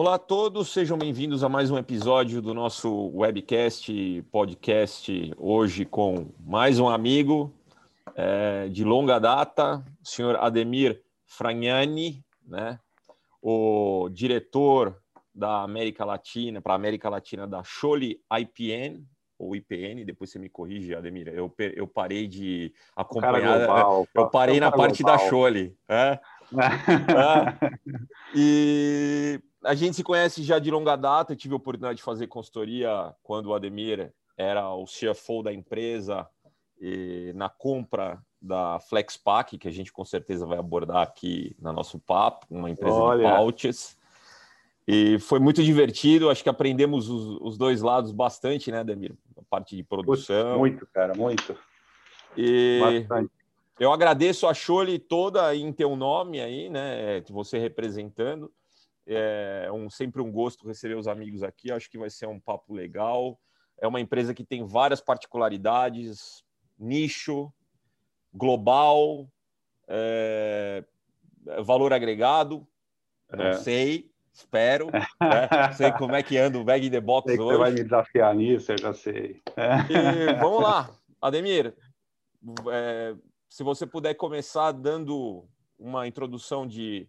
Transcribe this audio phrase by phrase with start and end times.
[0.00, 6.30] Olá a todos, sejam bem-vindos a mais um episódio do nosso webcast, podcast, hoje com
[6.40, 7.52] mais um amigo
[8.14, 12.80] é, de longa data, o senhor Ademir Fragnani, né?
[13.42, 14.96] o diretor
[15.34, 19.04] da América Latina, para a América Latina da Chole IPN,
[19.38, 24.60] ou IPN, depois você me corrige, Ademir, eu, eu parei de acompanhar, global, eu parei
[24.60, 25.18] na parte global.
[25.18, 25.76] da Chole.
[25.86, 26.18] É?
[27.62, 27.70] é.
[28.34, 31.32] E a gente se conhece já de longa data.
[31.32, 36.26] Eu tive a oportunidade de fazer consultoria quando o Ademir era o CFO da empresa
[36.80, 41.98] e na compra da Flexpack, que a gente com certeza vai abordar aqui no nosso
[41.98, 43.30] papo, uma empresa Olha.
[43.30, 43.98] de pouches.
[44.88, 49.12] E foi muito divertido, acho que aprendemos os, os dois lados bastante, né, Ademir?
[49.36, 50.58] A parte de produção.
[50.58, 51.56] Muito, cara, muito.
[52.36, 53.30] E bastante.
[53.78, 57.20] eu agradeço a Chole toda em teu nome aí, né?
[57.28, 58.50] Você representando.
[59.06, 61.72] É um, sempre um gosto receber os amigos aqui.
[61.72, 63.38] Acho que vai ser um papo legal.
[63.78, 66.44] É uma empresa que tem várias particularidades,
[66.78, 67.52] nicho,
[68.32, 69.28] global,
[69.88, 70.84] é,
[71.62, 72.66] valor agregado.
[73.32, 73.52] Não é.
[73.54, 74.88] sei, espero.
[75.20, 75.72] Né?
[75.74, 77.52] sei como é que anda o bag in the box sei hoje.
[77.52, 79.42] Você vai me desafiar nisso, eu já sei.
[79.88, 80.90] E, vamos lá,
[81.20, 81.74] Ademir.
[82.72, 83.14] É,
[83.48, 85.44] se você puder começar dando
[85.78, 87.08] uma introdução de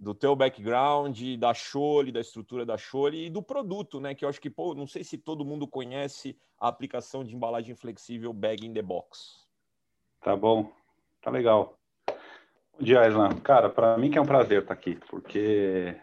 [0.00, 4.14] do teu background, da Chole, da estrutura da Chole e do produto, né?
[4.14, 7.74] Que eu acho que, pô, não sei se todo mundo conhece a aplicação de embalagem
[7.74, 9.46] flexível Bag in the Box.
[10.20, 10.70] Tá bom,
[11.20, 11.78] tá legal.
[12.06, 13.40] Bom dia, Islan.
[13.40, 15.96] Cara, para mim que é um prazer estar aqui, porque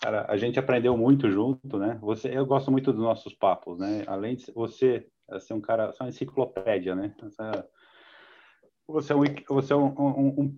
[0.00, 1.98] cara, a gente aprendeu muito junto, né?
[2.00, 4.04] Você, eu gosto muito dos nossos papos, né?
[4.06, 5.06] Além de você
[5.40, 7.14] ser um cara, só uma enciclopédia, né?
[7.22, 7.68] Essa,
[8.86, 10.54] você é um, você é um, um, um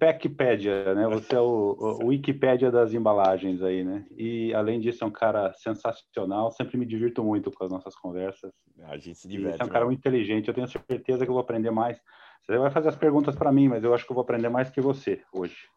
[0.95, 1.09] né?
[1.09, 4.05] Você é o, o Wikipédia das embalagens aí, né?
[4.17, 6.51] E além disso é um cara sensacional.
[6.51, 8.53] Sempre me divirto muito com as nossas conversas.
[8.85, 9.59] A gente se diverte.
[9.59, 10.49] E é um cara muito inteligente.
[10.49, 12.01] Eu tenho certeza que eu vou aprender mais.
[12.43, 14.71] Você vai fazer as perguntas para mim, mas eu acho que eu vou aprender mais
[14.71, 15.69] que você hoje.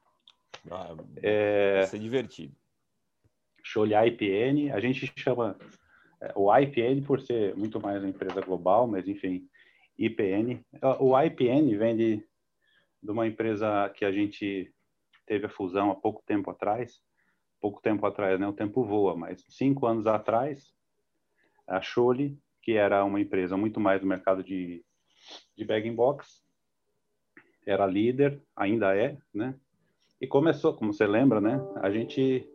[0.72, 1.78] Ah, é...
[1.78, 2.56] Vai ser divertido.
[3.64, 4.72] Show IPN.
[4.74, 5.56] A gente chama
[6.20, 9.48] é, o IPN por ser muito mais uma empresa global, mas enfim,
[10.00, 10.62] IPN.
[11.00, 12.29] O IPN vem de
[13.02, 14.74] de uma empresa que a gente
[15.26, 17.02] teve a fusão há pouco tempo atrás.
[17.62, 18.48] Pouco tempo atrás, né?
[18.48, 20.74] O tempo voa, mas cinco anos atrás,
[21.68, 24.84] a Chole, que era uma empresa muito mais do mercado de,
[25.56, 26.44] de bag box,
[27.66, 29.56] era líder, ainda é, né?
[30.20, 31.60] E começou, como você lembra, né?
[31.82, 32.48] A gente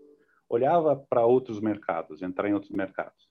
[0.49, 3.29] olhava para outros mercados, entrar em outros mercados.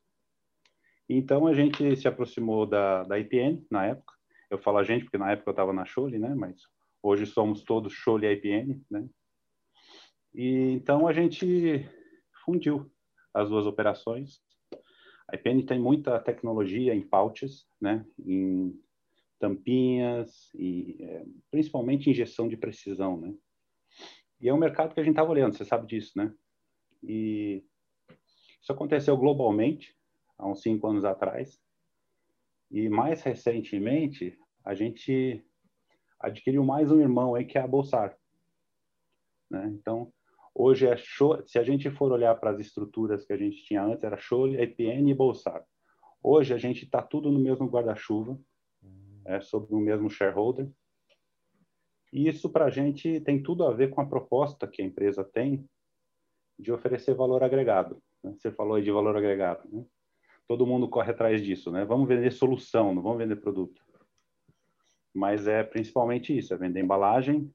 [1.07, 4.13] Então a gente se aproximou da, da IPN na época.
[4.49, 6.33] Eu falo a gente porque na época eu estava na Chole, né?
[6.33, 6.61] Mas
[7.05, 9.05] Hoje somos todos Chole IPN, né?
[10.33, 11.85] E então a gente
[12.45, 12.89] fundiu
[13.33, 14.41] as duas operações.
[15.29, 18.05] A IPN tem muita tecnologia em pouches, né?
[18.25, 18.73] Em
[19.37, 23.35] tampinhas e é, principalmente injeção de precisão, né?
[24.39, 26.33] E é um mercado que a gente estava olhando, você sabe disso, né?
[27.03, 27.65] E
[28.61, 29.93] isso aconteceu globalmente
[30.37, 31.61] há uns cinco anos atrás.
[32.71, 35.45] E mais recentemente a gente
[36.23, 38.17] adquiriu mais um irmão aí que é a Bolsar.
[39.51, 39.67] Né?
[39.75, 40.11] Então,
[40.55, 43.83] hoje é show, se a gente for olhar para as estruturas que a gente tinha
[43.83, 45.63] antes, era Chole, EPN e Bolsar.
[46.23, 48.39] Hoje a gente está tudo no mesmo guarda-chuva,
[48.81, 49.21] hum.
[49.25, 50.69] é, sobre o mesmo shareholder.
[52.13, 55.25] E isso para a gente tem tudo a ver com a proposta que a empresa
[55.25, 55.67] tem
[56.57, 58.01] de oferecer valor agregado.
[58.23, 58.33] Né?
[58.37, 59.67] Você falou aí de valor agregado.
[59.69, 59.83] Né?
[60.47, 61.83] Todo mundo corre atrás disso, né?
[61.85, 63.81] Vamos vender solução, não vamos vender produto
[65.13, 67.53] mas é principalmente isso, é vender embalagem,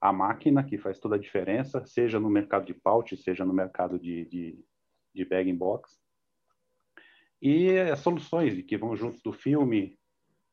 [0.00, 3.98] a máquina que faz toda a diferença, seja no mercado de pouch, seja no mercado
[3.98, 4.64] de, de,
[5.14, 5.98] de bag in box.
[7.40, 9.98] E as soluções que vão junto do filme,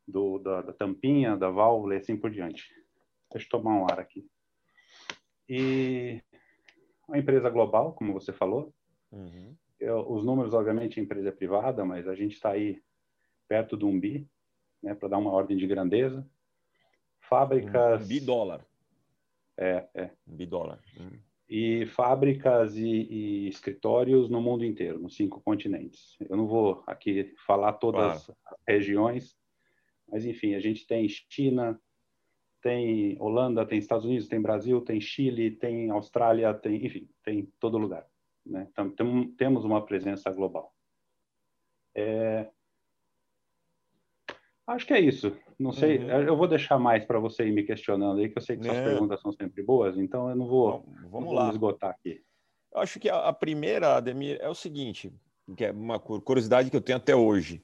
[0.07, 2.69] do, da, da tampinha, da válvula e assim por diante.
[3.31, 4.25] Deixa eu tomar um ar aqui.
[5.49, 6.21] E
[7.07, 8.73] uma empresa global, como você falou.
[9.11, 9.53] Uhum.
[9.79, 12.81] Eu, os números, obviamente, a empresa é privada, mas a gente está aí
[13.49, 14.29] perto do um bi
[14.81, 16.27] né, para dar uma ordem de grandeza.
[17.21, 18.03] Fábricas.
[18.03, 18.65] Um bidólar.
[19.57, 20.09] É, é.
[20.27, 20.79] Um bidólar.
[20.99, 21.19] Hum.
[21.47, 26.15] E fábricas e, e, escritórios no mundo inteiro, nos cinco continentes.
[26.29, 28.39] Eu não vou aqui falar todas claro.
[28.45, 29.37] as regiões,
[30.07, 31.79] mas enfim, a gente tem China,
[32.61, 37.77] tem Holanda, tem Estados Unidos, tem Brasil, tem Chile, tem Austrália, tem, enfim, tem todo
[37.77, 38.07] lugar.
[38.45, 38.67] Né?
[38.71, 40.73] Então, tem, temos uma presença global.
[41.95, 42.49] É,
[44.67, 45.35] Acho que é isso.
[45.59, 46.09] Não sei, uhum.
[46.21, 48.77] eu vou deixar mais para você ir me questionando aí, que eu sei que suas
[48.77, 48.83] é.
[48.83, 51.49] perguntas são sempre boas, então eu não vou, vamos não lá.
[51.49, 52.21] esgotar aqui.
[52.73, 55.13] Eu acho que a, a primeira, Ademir, é o seguinte,
[55.55, 57.61] que é uma curiosidade que eu tenho até hoje.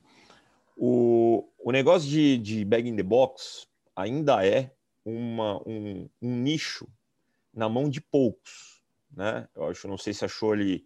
[0.76, 4.72] O, o negócio de, de bag in the box ainda é
[5.04, 6.88] uma, um, um nicho
[7.54, 9.48] na mão de poucos, né?
[9.56, 10.86] Eu acho, não sei se achou ele,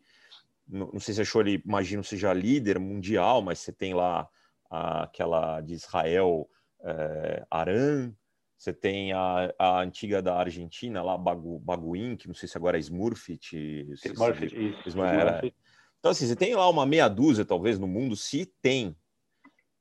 [0.66, 4.30] não, não sei se achou ele, imagino seja líder mundial, mas você tem lá
[4.72, 6.50] aquela de Israel,
[6.82, 8.14] é, Aran,
[8.58, 12.78] você tem a, a antiga da Argentina, lá, Bagu, Baguin, que não sei se agora
[12.78, 13.88] é Smurfit.
[14.06, 15.54] Smurfit, se, isso.
[16.00, 18.96] Então, assim, você tem lá uma meia dúzia, talvez, no mundo, se tem.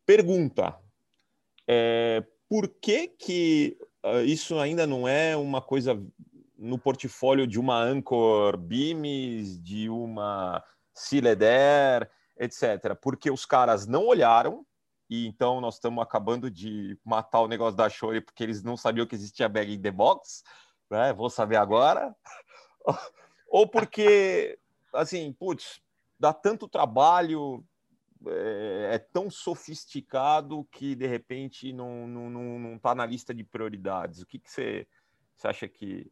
[0.07, 0.79] Pergunta,
[1.69, 6.03] é, por que que uh, isso ainda não é uma coisa
[6.59, 12.95] no portfólio de uma Anchor Beams, de uma Sileder, etc.
[13.01, 14.67] Porque os caras não olharam,
[15.11, 19.05] e então nós estamos acabando de matar o negócio da Shore porque eles não sabiam
[19.05, 20.45] que existia bag in the box,
[20.89, 21.12] né?
[21.12, 22.15] Vou saber agora.
[23.51, 24.57] Ou porque,
[24.95, 25.83] assim, putz,
[26.17, 27.65] dá tanto trabalho,
[28.25, 33.43] é, é, tão sofisticado que de repente não, não, não, não tá na lista de
[33.43, 34.21] prioridades.
[34.21, 34.87] O que, que você,
[35.35, 36.09] você acha que,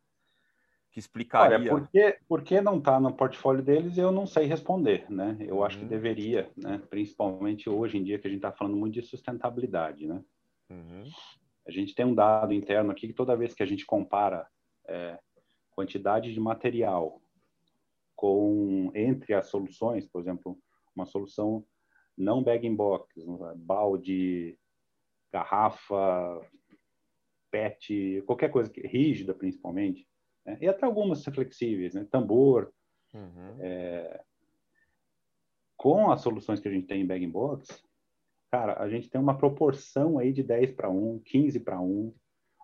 [0.91, 1.59] que explicaria.
[1.59, 5.37] Olha, por que, por que não está no portfólio deles, eu não sei responder, né?
[5.41, 5.65] Eu uhum.
[5.65, 5.89] acho que uhum.
[5.89, 6.81] deveria, né?
[6.91, 10.23] Principalmente hoje em dia que a gente está falando muito de sustentabilidade, né?
[10.71, 11.05] Uhum.
[11.67, 14.47] A gente tem um dado interno aqui que toda vez que a gente compara
[14.87, 15.19] é,
[15.71, 17.21] quantidade de material
[18.17, 20.59] com entre as soluções, por exemplo,
[20.97, 21.65] uma solução
[22.17, 23.15] não bag in box,
[23.57, 24.59] balde,
[25.33, 26.41] garrafa,
[27.51, 30.07] PET, qualquer coisa rígida principalmente,
[30.49, 30.57] né?
[30.63, 32.07] E até algumas flexíveis, né?
[32.11, 32.73] tambor.
[33.13, 33.57] Uhum.
[33.61, 34.23] É...
[35.77, 37.85] Com as soluções que a gente tem em bag in box,
[38.51, 42.15] cara, a gente tem uma proporção aí de 10 para 1, 15 para 1,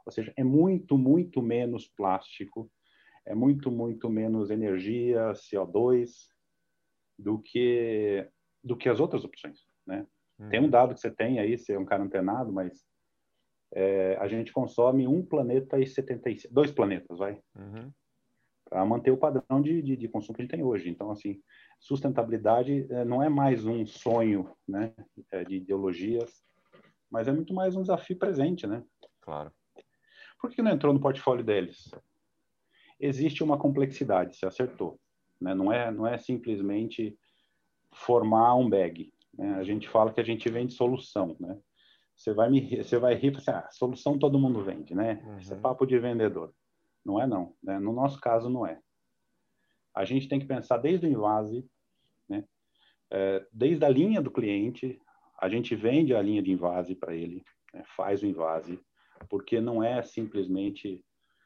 [0.06, 2.70] ou seja, é muito, muito menos plástico,
[3.26, 6.10] é muito, muito menos energia, CO2,
[7.18, 8.28] do que,
[8.62, 10.06] do que as outras opções, né?
[10.38, 10.48] Uhum.
[10.48, 12.84] Tem um dado que você tem aí, você é um cara antenado, mas
[13.74, 17.90] é, a gente consome um planeta e 75, dois planetas, vai, uhum.
[18.64, 20.88] para manter o padrão de, de, de, consumo que a gente tem hoje.
[20.88, 21.40] Então, assim,
[21.80, 24.94] sustentabilidade é, não é mais um sonho, né,
[25.32, 26.44] é, de ideologias,
[27.10, 28.82] mas é muito mais um desafio presente, né?
[29.20, 29.52] Claro.
[30.40, 31.90] Por que não entrou no portfólio deles?
[33.00, 35.00] Existe uma complexidade, se acertou,
[35.40, 35.52] né?
[35.52, 37.18] Não é, não é simplesmente
[37.92, 39.12] formar um bag.
[39.36, 39.54] Né?
[39.54, 41.58] A gente fala que a gente vende solução, né?
[42.16, 45.22] Você vai me, você vai rir, assim, ah, solução todo mundo vende, né?
[45.24, 45.38] Uhum.
[45.38, 46.54] Isso é papo de vendedor.
[47.04, 47.78] Não é não, né?
[47.78, 48.80] No nosso caso não é.
[49.94, 51.68] A gente tem que pensar desde o invase,
[52.28, 52.44] né?
[53.10, 55.00] É, desde a linha do cliente,
[55.40, 57.82] a gente vende a linha de invase para ele, né?
[57.96, 58.80] faz o invase,
[59.28, 61.04] porque não é simplesmente,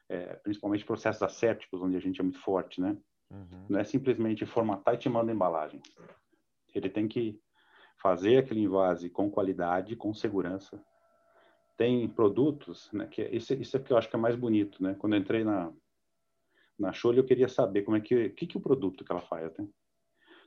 [0.08, 2.96] é, principalmente processos assépticos, onde a gente é muito forte, né?
[3.30, 3.66] Uhum.
[3.68, 5.80] Não é simplesmente formatar e te manda embalagem.
[6.74, 7.40] Ele tem que
[8.00, 10.82] fazer aquele invase com qualidade, com segurança.
[11.76, 14.82] Tem produtos, né, que é, isso, isso é que eu acho que é mais bonito,
[14.82, 14.96] né?
[14.98, 15.72] Quando eu entrei na
[16.78, 19.56] na Chole, eu queria saber como é que que, que o produto que ela faz,
[19.56, 19.68] né?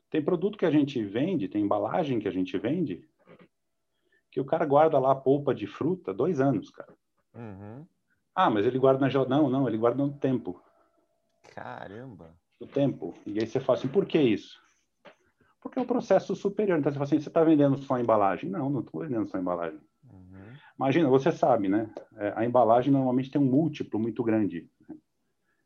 [0.10, 3.08] Tem produto que a gente vende, tem embalagem que a gente vende,
[4.30, 6.94] que o cara guarda lá a polpa de fruta dois anos, cara.
[7.34, 7.86] Uhum.
[8.36, 9.42] Ah, mas ele guarda na geladeira.
[9.42, 10.62] Não, não, ele guarda no tempo.
[11.54, 12.34] Caramba!
[12.60, 13.14] No tempo.
[13.26, 14.61] E aí você fala assim, por que isso?
[15.62, 16.80] Porque é um processo superior.
[16.80, 18.50] Então, você fala assim, você está vendendo só a embalagem?
[18.50, 19.80] Não, não estou vendendo só a embalagem.
[20.12, 20.54] Uhum.
[20.78, 21.94] Imagina, você sabe, né?
[22.18, 24.68] É, a embalagem normalmente tem um múltiplo muito grande.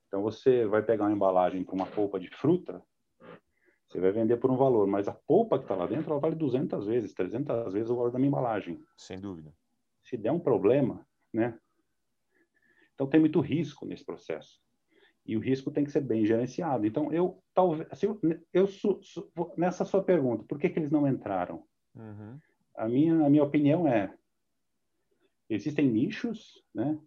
[0.07, 2.83] Então, você vai pegar uma embalagem para uma polpa de fruta,
[3.87, 6.35] você vai vender por um valor, mas a polpa que está lá dentro, ela vale
[6.35, 8.83] 200 vezes, 300 vezes o valor da minha embalagem.
[8.97, 9.53] Sem dúvida.
[10.03, 11.57] Se der um problema, né?
[12.93, 14.64] Então, tem muito risco nesse processo
[15.25, 16.85] e o risco tem que ser bem gerenciado.
[16.85, 18.07] Então, eu talvez, assim,
[18.53, 21.63] eu, su, su, nessa sua pergunta, por que, que eles não entraram?
[21.95, 22.39] Uhum.
[22.75, 24.13] A minha a minha opinião é
[25.49, 26.99] existem nichos, né,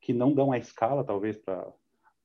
[0.00, 1.72] que não dão a escala talvez para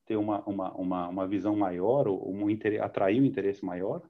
[0.04, 4.02] ter uma, uma, uma, uma visão maior ou um interesse, atrair um interesse maior.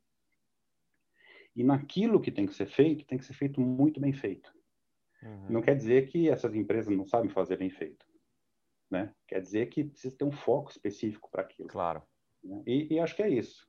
[1.55, 4.53] E naquilo que tem que ser feito, tem que ser feito muito bem feito.
[5.23, 5.47] Uhum.
[5.51, 8.08] Não quer dizer que essas empresas não sabem fazer bem feito
[8.91, 9.13] né?
[9.27, 11.69] Quer dizer que precisa ter um foco específico para aquilo.
[11.69, 12.03] Claro.
[12.43, 12.63] Né?
[12.67, 13.67] E, e, acho que é isso.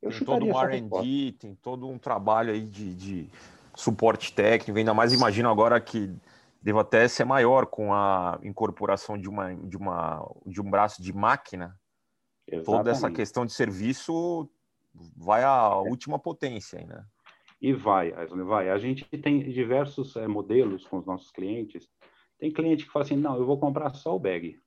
[0.00, 3.30] Eu tem todo um R&D, tem todo um trabalho aí de, de,
[3.74, 6.12] suporte técnico, ainda mais imagino agora que
[6.60, 11.12] deva até ser maior com a incorporação de, uma, de, uma, de um braço de
[11.12, 11.78] máquina.
[12.46, 12.64] Exatamente.
[12.64, 14.48] Toda essa questão de serviço
[15.16, 17.04] vai à última potência né?
[17.60, 18.12] E vai,
[18.44, 18.70] vai.
[18.70, 21.88] A gente tem diversos é, modelos com os nossos clientes
[22.42, 24.60] tem cliente que fala assim, não, eu vou comprar só o bag.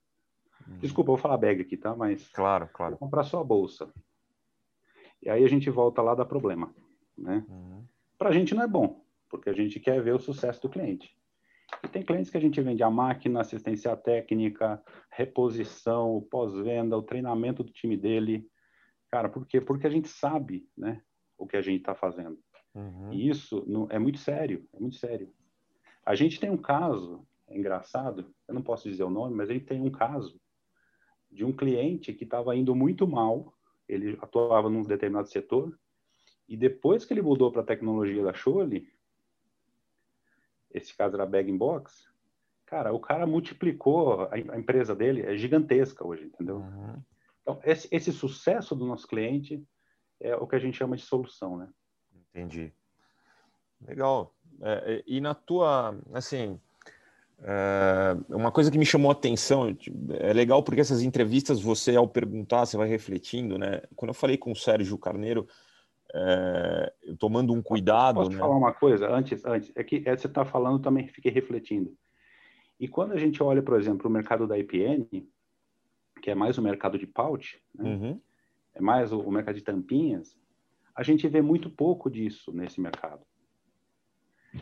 [0.65, 0.77] Uhum.
[0.77, 1.93] Desculpa, eu vou falar bag aqui, tá?
[1.93, 2.91] Mas claro, claro.
[2.91, 3.93] Vou comprar só a bolsa.
[5.21, 6.73] E aí a gente volta lá da problema,
[7.17, 7.45] né?
[7.49, 7.83] Uhum.
[8.17, 11.13] Para a gente não é bom, porque a gente quer ver o sucesso do cliente.
[11.83, 17.61] E tem clientes que a gente vende a máquina, assistência técnica, reposição, pós-venda, o treinamento
[17.61, 18.49] do time dele.
[19.11, 19.59] Cara, por quê?
[19.59, 21.01] Porque a gente sabe, né,
[21.37, 22.39] o que a gente está fazendo.
[22.73, 23.11] Uhum.
[23.11, 25.29] E isso não, é muito sério, é muito sério.
[26.05, 29.65] A gente tem um caso, é engraçado, eu não posso dizer o nome, mas gente
[29.65, 30.39] tem um caso
[31.31, 33.53] de um cliente que estava indo muito mal,
[33.87, 35.77] ele atuava num determinado setor,
[36.47, 38.91] e depois que ele mudou para a tecnologia da Chole,
[40.71, 42.07] esse caso era Bag in Box,
[42.65, 46.57] cara, o cara multiplicou, a, a empresa dele é gigantesca hoje, entendeu?
[46.57, 47.01] Uhum.
[47.41, 49.63] Então, esse, esse sucesso do nosso cliente
[50.19, 51.69] é o que a gente chama de solução, né?
[52.29, 52.73] Entendi.
[53.81, 54.33] Legal.
[54.61, 56.59] É, e na tua, assim,
[58.29, 59.75] uma coisa que me chamou a atenção,
[60.19, 63.81] é legal porque essas entrevistas, você ao perguntar, você vai refletindo, né?
[63.95, 65.47] Quando eu falei com o Sérgio Carneiro,
[66.13, 68.15] é, tomando um cuidado.
[68.15, 68.37] Posso né?
[68.37, 69.45] falar uma coisa antes?
[69.45, 71.93] Antes, é que é, você está falando também fiquei refletindo.
[72.79, 75.27] E quando a gente olha, por exemplo, o mercado da IPN,
[76.21, 77.89] que é mais o mercado de pouch, né?
[77.89, 78.21] uhum.
[78.73, 80.37] é mais o, o mercado de tampinhas,
[80.95, 83.25] a gente vê muito pouco disso nesse mercado.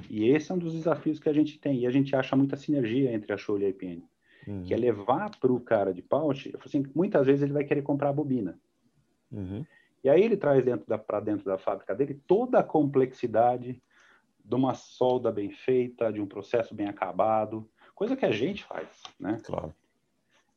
[0.10, 1.80] E esse é um dos desafios que a gente tem.
[1.80, 4.04] E a gente acha muita sinergia entre a Show e a IPN.
[4.48, 4.64] Uhum.
[4.64, 8.10] Que é levar para o cara de pouch, assim, muitas vezes ele vai querer comprar
[8.10, 8.60] a bobina.
[9.32, 9.66] Uhum.
[10.04, 13.82] E aí ele traz dentro para dentro da fábrica dele toda a complexidade
[14.44, 19.02] de uma solda bem feita, de um processo bem acabado, coisa que a gente faz,
[19.18, 19.40] né?
[19.44, 19.74] Claro.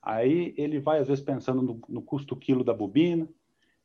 [0.03, 3.29] Aí ele vai às vezes pensando no, no custo quilo da bobina,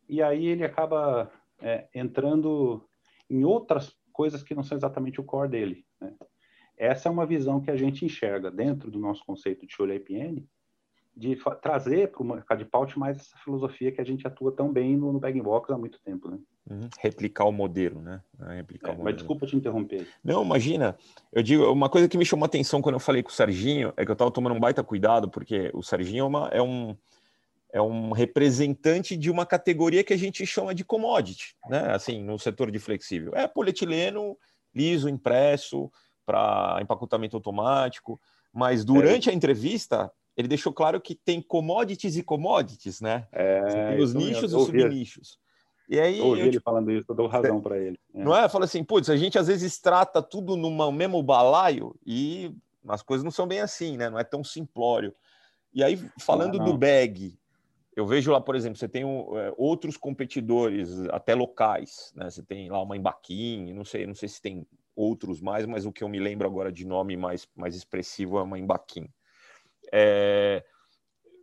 [0.09, 1.31] e aí ele acaba
[1.61, 2.83] é, entrando
[3.29, 5.85] em outras coisas que não são exatamente o core dele.
[5.99, 6.13] Né?
[6.77, 10.43] Essa é uma visão que a gente enxerga dentro do nosso conceito de Show IPN,
[11.15, 14.71] de trazer para o mercado de pouch mais essa filosofia que a gente atua tão
[14.71, 16.39] bem no, no bag box há muito tempo, né?
[16.69, 16.89] Uhum.
[16.99, 18.21] Replicar o modelo, né?
[18.55, 19.03] Replicar é, o modelo.
[19.03, 20.07] Mas desculpa te interromper.
[20.23, 20.95] Não, imagina.
[21.31, 23.93] Eu digo, uma coisa que me chamou a atenção quando eu falei com o Serginho
[23.97, 26.95] é que eu estava tomando um baita cuidado, porque o Serginho é, uma, é um
[27.73, 31.93] é um representante de uma categoria que a gente chama de commodity, né?
[31.93, 33.33] Assim, no setor de flexível.
[33.35, 34.37] É polietileno
[34.73, 35.91] liso, impresso,
[36.25, 38.19] para empacotamento automático,
[38.53, 39.31] mas durante é.
[39.31, 43.27] a entrevista ele deixou claro que tem commodities e commodities, né?
[43.31, 45.37] É, os nichos e os subnichos.
[45.89, 47.99] E aí, eu ouvi eu, ele falando isso, eu dou razão para ele.
[48.13, 48.23] É.
[48.23, 48.47] Não é?
[48.47, 52.55] Fala assim, putz, a gente às vezes trata tudo no mesmo balaio e
[52.87, 54.09] as coisas não são bem assim, né?
[54.09, 55.13] Não é tão simplório.
[55.73, 56.71] E aí, falando não, não.
[56.71, 57.37] do bag,
[58.01, 62.29] eu vejo lá, por exemplo, você tem é, outros competidores, até locais, né?
[62.29, 64.65] Você tem lá uma Embaquim, não sei, não sei se tem
[64.95, 68.41] outros mais, mas o que eu me lembro agora de nome mais, mais expressivo é
[68.41, 69.07] uma Embaquim.
[69.93, 70.63] É,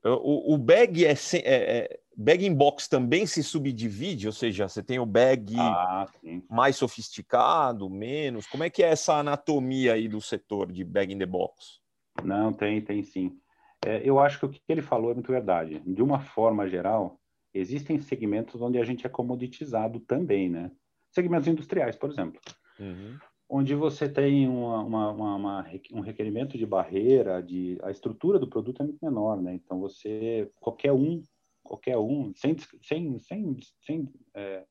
[0.05, 4.83] o, o, bag é, é, é, bag in box também se subdivide, ou seja, você
[4.83, 6.07] tem o bag ah,
[6.51, 8.49] mais sofisticado, menos.
[8.49, 11.79] Como é que é essa anatomia aí do setor de bag in the box?
[12.25, 13.39] Não, tem, tem sim.
[13.85, 15.81] É, eu acho que o que ele falou é muito verdade.
[15.81, 17.21] De uma forma geral,
[17.55, 20.71] existem segmentos onde a gente é comoditizado também, né?
[21.11, 22.41] Segmentos industriais, por exemplo.
[22.79, 23.19] Uhum.
[23.49, 28.83] Onde você tem uma, uma, uma, um requerimento de barreira, de a estrutura do produto
[28.83, 29.55] é muito menor, né?
[29.55, 31.23] Então você qualquer um,
[31.63, 34.65] qualquer um, sem sem sem, sem é,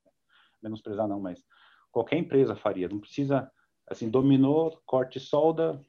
[0.62, 1.42] menosprezar não, mas
[1.90, 2.88] qualquer empresa faria.
[2.88, 3.50] Não precisa
[3.88, 5.80] assim dominou corte solda,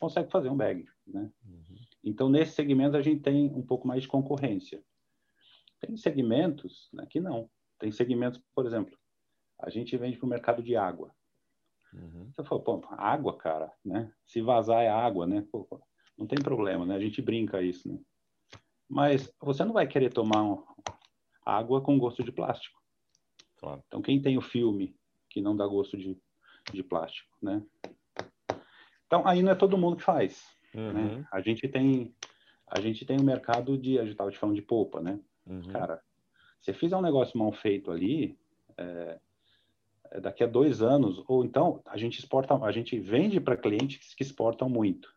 [0.00, 1.30] consegue fazer um bag, né?
[1.46, 1.76] Uhum.
[2.02, 4.82] Então, nesse segmento, a gente tem um pouco mais de concorrência.
[5.78, 7.48] Tem segmentos né, que não.
[7.78, 8.98] Tem segmentos, por exemplo,
[9.58, 11.14] a gente vende para o mercado de água.
[11.92, 12.30] Uhum.
[12.32, 14.12] Você falou, pô, água, cara, né?
[14.24, 15.46] Se vazar é água, né?
[15.52, 15.66] Pô,
[16.16, 16.94] não tem problema, né?
[16.94, 17.98] A gente brinca isso, né?
[18.88, 20.64] Mas você não vai querer tomar um,
[21.44, 22.80] água com gosto de plástico.
[23.58, 23.82] Claro.
[23.86, 24.96] Então, quem tem o filme
[25.28, 26.18] que não dá gosto de,
[26.72, 27.62] de plástico, né?
[29.10, 30.48] Então, aí não é todo mundo que faz.
[30.72, 30.82] Né?
[30.82, 30.92] Uhum.
[30.92, 31.26] Né?
[31.32, 32.14] A gente tem
[32.64, 35.18] a gente tem um mercado de a gente estava te falando de polpa, né?
[35.44, 35.72] Uhum.
[35.72, 36.00] Cara,
[36.60, 38.38] se fizer um negócio mal feito ali,
[38.78, 39.18] é,
[40.12, 44.14] é, daqui a dois anos, ou então a gente exporta, a gente vende para clientes
[44.14, 45.12] que exportam muito.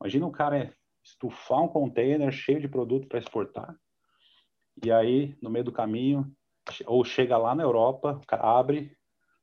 [0.00, 3.76] Imagina um cara estufar um container cheio de produto para exportar,
[4.84, 6.28] e aí no meio do caminho,
[6.84, 8.96] ou chega lá na Europa, o cara abre,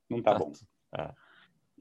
[0.10, 0.52] não tá bom.
[0.92, 1.16] Ah.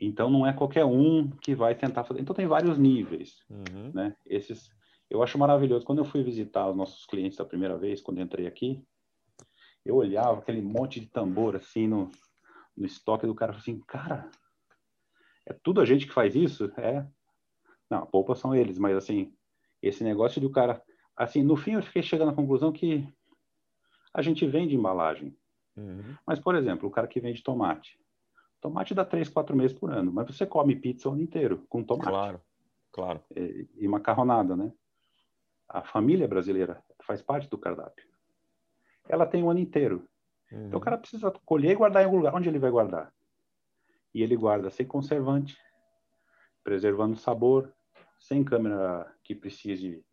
[0.01, 2.21] Então não é qualquer um que vai tentar fazer.
[2.21, 3.93] Então tem vários níveis, uhum.
[3.93, 4.17] né?
[4.27, 4.71] Esses
[5.11, 5.85] eu acho maravilhoso.
[5.85, 8.83] Quando eu fui visitar os nossos clientes da primeira vez, quando entrei aqui,
[9.85, 12.11] eu olhava aquele monte de tambor assim no,
[12.77, 14.31] no estoque do cara, assim, cara,
[15.47, 16.73] é tudo a gente que faz isso?
[16.77, 17.07] É.
[17.91, 19.35] Não, a polpa são eles, mas assim,
[19.83, 20.81] esse negócio do cara,
[21.17, 23.07] assim, no fim eu fiquei chegando à conclusão que
[24.15, 25.37] a gente vende embalagem.
[25.77, 26.17] Uhum.
[26.27, 27.99] Mas, por exemplo, o cara que vende tomate.
[28.61, 31.83] Tomate dá três, quatro meses por ano, mas você come pizza o ano inteiro com
[31.83, 32.11] tomate.
[32.11, 32.41] Claro,
[32.93, 33.21] claro.
[33.35, 34.73] E, e macarronada, né?
[35.69, 38.07] A família brasileira faz parte do cardápio.
[39.09, 40.07] Ela tem o ano inteiro.
[40.53, 40.67] Uhum.
[40.67, 42.35] Então o cara precisa colher e guardar em algum lugar.
[42.35, 43.13] Onde ele vai guardar?
[44.13, 45.57] E ele guarda sem conservante,
[46.63, 47.73] preservando o sabor,
[48.19, 50.05] sem câmera que precise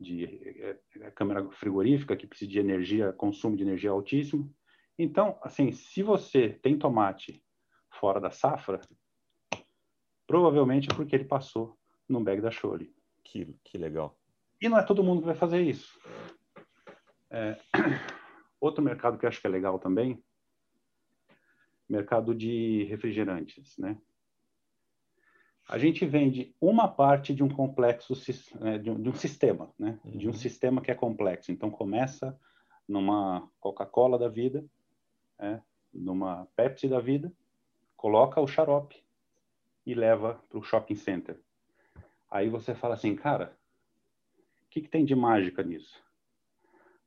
[0.00, 0.62] de, de
[1.00, 4.52] é, câmera frigorífica, que precisa de energia, consumo de energia altíssimo.
[4.98, 7.42] Então, assim, se você tem tomate
[7.94, 8.80] fora da safra,
[10.26, 12.94] provavelmente é porque ele passou no bag da Chole.
[13.22, 14.16] Que, que legal.
[14.60, 15.98] E não é todo mundo que vai fazer isso.
[17.30, 17.56] É,
[18.60, 20.22] outro mercado que eu acho que é legal também,
[21.88, 23.98] mercado de refrigerantes, né?
[25.66, 28.12] A gente vende uma parte de um complexo,
[28.60, 29.98] né, de, um, de um sistema, né?
[30.04, 30.18] Uhum.
[30.18, 31.50] De um sistema que é complexo.
[31.50, 32.38] Então, começa
[32.86, 34.64] numa Coca-Cola da vida,
[35.38, 35.62] né?
[35.92, 37.32] numa Pepsi da vida,
[38.04, 39.02] coloca o xarope
[39.86, 41.40] e leva para o shopping center.
[42.30, 43.56] Aí você fala assim, cara,
[44.66, 46.04] o que, que tem de mágica nisso?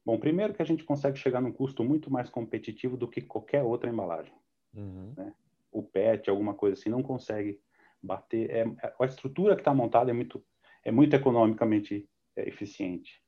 [0.03, 3.61] Bom, primeiro que a gente consegue chegar num custo muito mais competitivo do que qualquer
[3.61, 4.33] outra embalagem.
[4.73, 5.13] Uhum.
[5.15, 5.35] Né?
[5.71, 7.61] O PET, alguma coisa assim, não consegue
[8.01, 8.49] bater.
[8.49, 8.65] É,
[8.99, 10.43] a estrutura que está montada é muito,
[10.83, 13.21] é muito economicamente é, eficiente.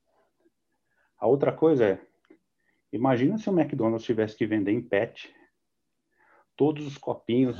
[1.19, 2.01] A outra coisa é,
[2.91, 5.31] imagina se o McDonald's tivesse que vender em PET
[6.59, 7.57] todos os copinhos.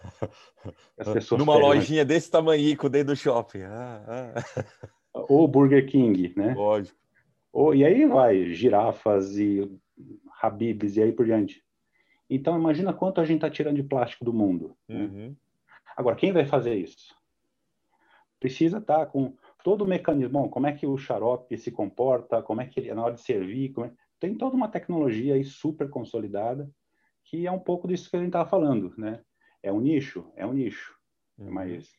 [1.38, 3.60] Numa lojinha desse tamanho dentro do shopping.
[3.64, 5.26] Ah, ah.
[5.28, 6.54] Ou Burger King, né?
[6.54, 6.98] Lógico.
[7.52, 9.70] Ou, e aí vai, girafas e
[10.40, 11.62] Habibs e aí por diante.
[12.30, 14.74] Então, imagina quanto a gente está tirando de plástico do mundo.
[14.88, 15.02] Né?
[15.02, 15.36] Uhum.
[15.94, 17.14] Agora, quem vai fazer isso?
[18.40, 20.40] Precisa estar tá com todo o mecanismo.
[20.40, 22.40] Bom, como é que o xarope se comporta?
[22.40, 23.74] Como é que ele, na hora de servir?
[23.84, 23.90] É...
[24.18, 26.66] Tem toda uma tecnologia aí super consolidada
[27.32, 29.18] que é um pouco disso que a gente estava falando, né?
[29.62, 30.94] É um nicho, é um nicho,
[31.38, 31.50] uhum.
[31.50, 31.90] mas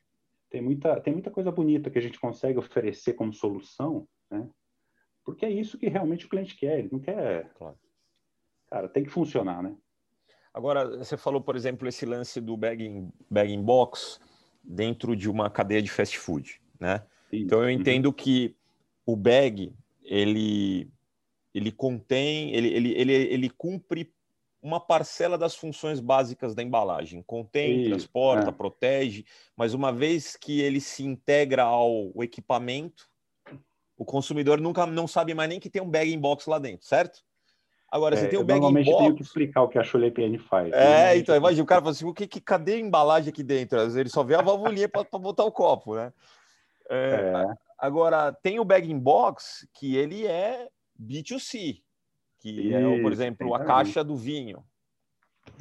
[0.47, 4.47] tem muita, tem muita coisa bonita que a gente consegue oferecer como solução, né?
[5.25, 7.51] Porque é isso que realmente o cliente quer, ele não quer...
[7.55, 7.75] Claro.
[8.69, 9.75] Cara, tem que funcionar, né?
[10.53, 14.19] Agora, você falou, por exemplo, esse lance do bag bag box
[14.63, 17.03] dentro de uma cadeia de fast food, né?
[17.31, 17.37] Sim.
[17.37, 17.71] Então, eu uhum.
[17.71, 18.13] entendo uhum.
[18.13, 18.55] que
[19.03, 20.87] o bag, ele,
[21.55, 24.12] ele contém, ele, ele, ele, ele cumpre
[24.63, 27.21] uma parcela das funções básicas da embalagem.
[27.21, 28.51] Contém, transporta, é.
[28.53, 29.25] protege,
[29.57, 33.09] mas uma vez que ele se integra ao equipamento,
[33.97, 36.87] o consumidor nunca não sabe mais nem que tem um bag in box lá dentro,
[36.87, 37.21] certo?
[37.91, 38.87] Agora, é, você tem um bag in box...
[38.87, 40.71] eu tenho que explicar o que a Cholepn faz.
[40.71, 41.17] É, né?
[41.17, 43.77] então, imagina, o cara fala assim, o que, que, cadê a embalagem aqui dentro?
[43.79, 46.13] Ele só vê a valvulinha para botar o copo, né?
[46.89, 47.53] É, é.
[47.77, 51.81] Agora, tem o bag in box que ele é B2C,
[52.43, 54.61] que Isso, é, por exemplo, a caixa do vinho,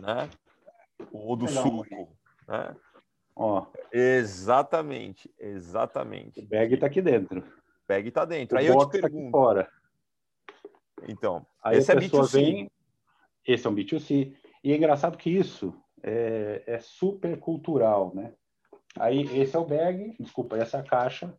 [0.01, 0.29] né?
[1.13, 2.19] Ou do Legal, suco,
[2.49, 2.77] né?
[3.37, 3.67] Ó.
[3.93, 6.41] Exatamente, exatamente.
[6.41, 7.39] O bag está aqui dentro.
[7.39, 8.57] O bag está dentro.
[8.57, 9.31] O Aí eu te tá pergunto.
[9.31, 9.69] Tá fora.
[11.09, 12.33] Então, Aí esse é B2C.
[12.33, 12.71] Vem,
[13.47, 14.37] esse é um B2C.
[14.65, 18.35] E é engraçado que isso é, é, super cultural, né?
[18.99, 21.33] Aí esse é o bag, desculpa, essa é a caixa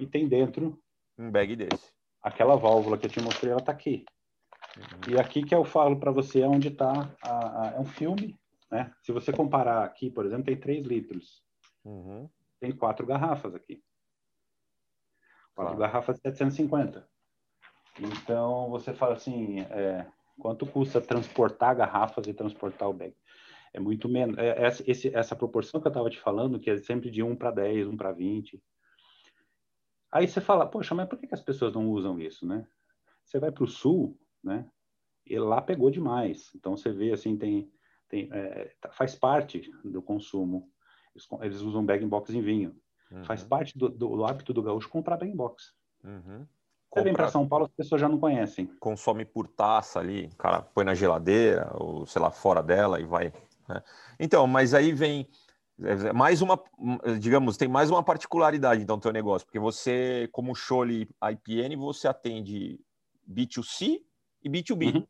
[0.00, 0.80] e tem dentro
[1.18, 1.92] um bag desse.
[2.22, 4.04] Aquela válvula que eu te mostrei, ela está aqui.
[5.08, 7.10] E aqui que eu falo para você é onde está.
[7.74, 8.38] É um filme,
[8.70, 8.92] né?
[9.02, 11.42] Se você comparar aqui, por exemplo, tem 3 litros.
[11.84, 12.28] Uhum.
[12.60, 13.82] Tem quatro garrafas aqui.
[15.54, 15.92] Quatro claro.
[15.92, 17.08] garrafas de 750.
[17.98, 20.06] Então, você fala assim, é,
[20.38, 23.16] quanto custa transportar garrafas e transportar o bag?
[23.72, 24.36] É muito menos.
[24.36, 27.36] É, essa, esse, essa proporção que eu estava te falando, que é sempre de 1
[27.36, 28.62] para 10, 1 para 20.
[30.12, 32.66] Aí você fala, poxa, mas por que, que as pessoas não usam isso, né?
[33.24, 34.66] Você vai para o sul, né?
[35.26, 36.50] E lá pegou demais.
[36.54, 37.70] Então você vê assim tem,
[38.08, 40.70] tem é, tá, faz parte do consumo.
[41.14, 42.76] Eles, eles usam bag box em vinho.
[43.10, 43.24] Uhum.
[43.24, 45.72] Faz parte do, do, do, hábito do gaúcho comprar bag box.
[46.04, 46.46] Uhum.
[46.94, 48.66] Você vem para São Paulo, as pessoas já não conhecem.
[48.80, 53.04] Consome por taça ali, o cara põe na geladeira ou sei lá fora dela e
[53.04, 53.32] vai.
[53.68, 53.82] Né?
[54.18, 55.28] Então, mas aí vem
[55.82, 56.58] é, mais uma,
[57.18, 62.08] digamos, tem mais uma particularidade então do teu negócio, porque você, como Chole IPN, você
[62.08, 62.80] atende
[63.28, 64.05] B2C
[64.46, 64.94] e B2B.
[64.94, 65.06] Uhum.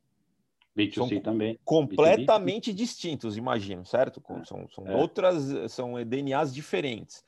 [0.76, 1.58] B2C são também.
[1.64, 2.76] Completamente B2B.
[2.76, 4.22] distintos, imagino, certo?
[4.28, 4.44] É.
[4.44, 4.94] São, são é.
[4.94, 7.24] outras, são DNAs diferentes.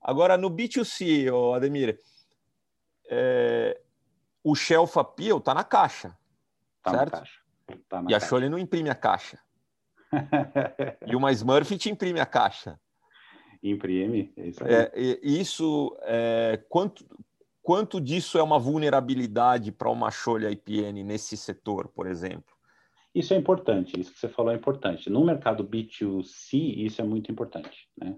[0.00, 2.00] Agora, no B2C, Ademir,
[3.08, 3.80] é,
[4.42, 6.16] o Shelf Appeal está na caixa,
[6.82, 7.12] tá certo?
[7.12, 7.42] Na caixa.
[7.88, 9.38] Tá na e a Shole não imprime a caixa.
[11.06, 12.78] e uma Smurf te imprime a caixa.
[13.62, 14.74] Imprime, é isso aí.
[14.74, 17.06] É, isso, é, quanto,
[17.62, 22.52] Quanto disso é uma vulnerabilidade para uma cholha IPN nesse setor, por exemplo?
[23.14, 25.08] Isso é importante, isso que você falou é importante.
[25.08, 28.16] No mercado B2C, isso é muito importante, né?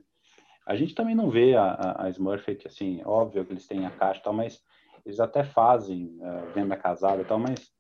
[0.67, 3.91] A gente também não vê a, a, a Smurfit, assim, óbvio que eles têm a
[3.91, 4.63] caixa e tal, mas
[5.05, 7.71] eles até fazem uh, venda casada e tal, mas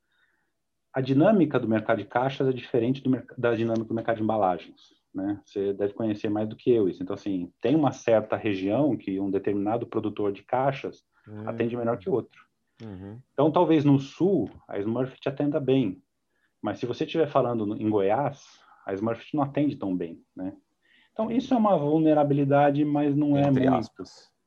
[0.92, 4.92] a dinâmica do mercado de caixas é diferente do, da dinâmica do mercado de embalagens,
[5.14, 5.40] né?
[5.46, 7.02] Você deve conhecer mais do que eu isso.
[7.02, 11.48] Então, assim, tem uma certa região que um determinado produtor de caixas hum.
[11.48, 12.44] atende melhor que outro.
[12.82, 13.20] Uhum.
[13.32, 16.02] Então, talvez no sul, a Smurfit atenda bem.
[16.60, 18.42] Mas se você estiver falando em Goiás,
[18.86, 20.54] a Smurfit não atende tão bem, né?
[21.12, 23.88] Então, isso é uma vulnerabilidade, mas não é Entre muito.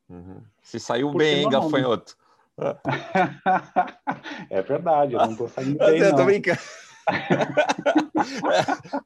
[0.09, 0.41] Uhum.
[0.61, 2.17] Se saiu Porque bem, hein, gafanhoto?
[4.49, 6.59] é verdade, eu não estou saindo bem, eu tô brincando.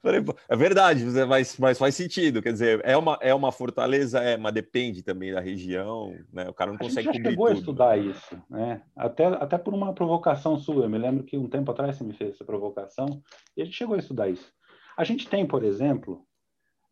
[0.03, 2.41] É, é, verdade, mas, mas faz sentido.
[2.41, 6.49] Quer dizer, é uma, é uma fortaleza, é, mas depende também da região, né?
[6.49, 7.55] O cara não consegue a gente já chegou tudo.
[7.55, 8.81] a estudar isso, né?
[8.95, 10.85] Até, até por uma provocação sua.
[10.85, 13.21] Eu me lembro que um tempo atrás você me fez essa provocação
[13.55, 14.51] e a gente chegou a estudar isso.
[14.97, 16.25] A gente tem, por exemplo,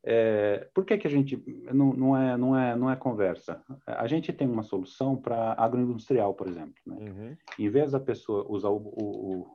[0.03, 1.41] é, por que, que a gente
[1.73, 3.61] não, não, é, não, é, não é conversa?
[3.85, 6.75] A gente tem uma solução para agroindustrial, por exemplo.
[6.85, 6.95] Né?
[6.99, 7.37] Uhum.
[7.57, 9.47] Em vez da pessoa usar o, o,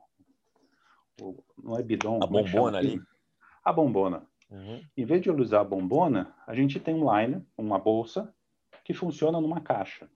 [1.21, 3.01] o, não é bidon, a é bombona ali,
[3.63, 4.25] a bombona.
[4.49, 4.81] Uhum.
[4.95, 8.33] Em vez de usar a bombona, a gente tem um liner, uma bolsa
[8.83, 10.09] que funciona numa caixa.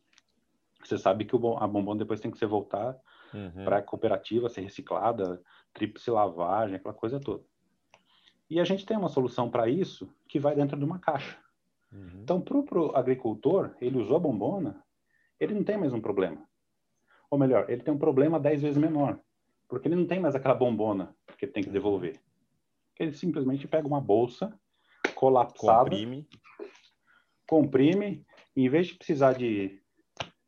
[0.84, 2.98] Você sabe que o, a bombona depois tem que ser voltar
[3.34, 3.66] uhum.
[3.66, 5.42] para a cooperativa, ser reciclada,
[5.74, 7.44] tríplice lavagem, aquela coisa toda.
[8.50, 11.38] E a gente tem uma solução para isso que vai dentro de uma caixa.
[11.92, 12.22] Uhum.
[12.22, 14.84] Então, para o agricultor, ele usou a bombona,
[15.40, 16.48] ele não tem mais um problema.
[17.30, 19.20] Ou melhor, ele tem um problema dez vezes menor,
[19.70, 22.20] porque ele não tem mais aquela bombona que ele tem que devolver.
[23.00, 24.54] Ele simplesmente pega uma bolsa
[25.16, 26.28] colapsada, comprime,
[27.48, 29.82] comprime e em vez de precisar de,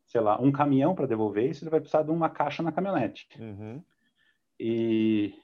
[0.06, 3.26] sei lá, um caminhão para devolver isso, ele vai precisar de uma caixa na caminhonete.
[3.40, 3.82] Uhum.
[4.60, 5.34] E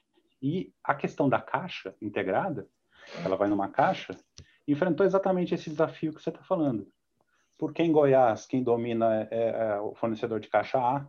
[0.41, 2.69] e a questão da caixa integrada,
[3.25, 4.17] ela vai numa caixa,
[4.67, 6.87] enfrentou exatamente esse desafio que você está falando.
[7.57, 11.07] Porque em Goiás, quem domina é, é, é o fornecedor de caixa A,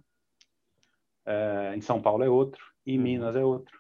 [1.30, 3.04] é, em São Paulo é outro, em uhum.
[3.04, 3.80] Minas é outro.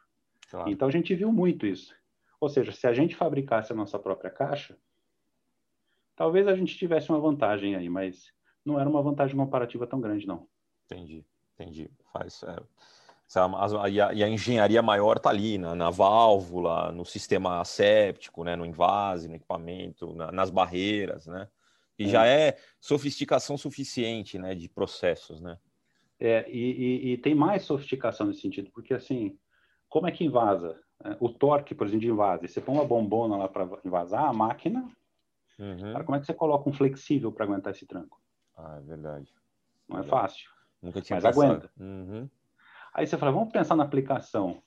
[0.50, 0.70] Claro.
[0.70, 1.96] Então a gente viu muito isso.
[2.40, 4.78] Ou seja, se a gente fabricasse a nossa própria caixa,
[6.16, 8.32] talvez a gente tivesse uma vantagem aí, mas
[8.64, 10.48] não era uma vantagem comparativa tão grande, não.
[10.86, 11.92] Entendi, entendi.
[12.14, 12.56] Faz, é
[13.92, 18.56] e a, e a engenharia maior está ali, na, na, válvula, no sistema asséptico, né,
[18.56, 21.48] no invase, no equipamento, na, nas barreiras, né?
[21.98, 22.08] E é.
[22.08, 25.60] já é sofisticação suficiente, né, de processos, né?
[26.20, 29.38] É, e, e, e, tem mais sofisticação nesse sentido, porque assim,
[29.88, 30.78] como é que invasa?
[31.04, 34.34] É, o torque, por exemplo, de invase, você põe uma bombona lá para invasar a
[34.34, 34.90] máquina,
[35.58, 35.94] uhum.
[35.94, 38.22] cara, como é que você coloca um flexível para aguentar esse tranco?
[38.58, 39.34] Ah, é verdade.
[39.88, 40.50] Não é fácil.
[40.82, 41.48] Nunca tinha Mas pensado.
[41.48, 41.72] aguenta.
[41.80, 42.30] Uhum.
[42.94, 44.62] Aí você fala, vamos pensar na aplicação.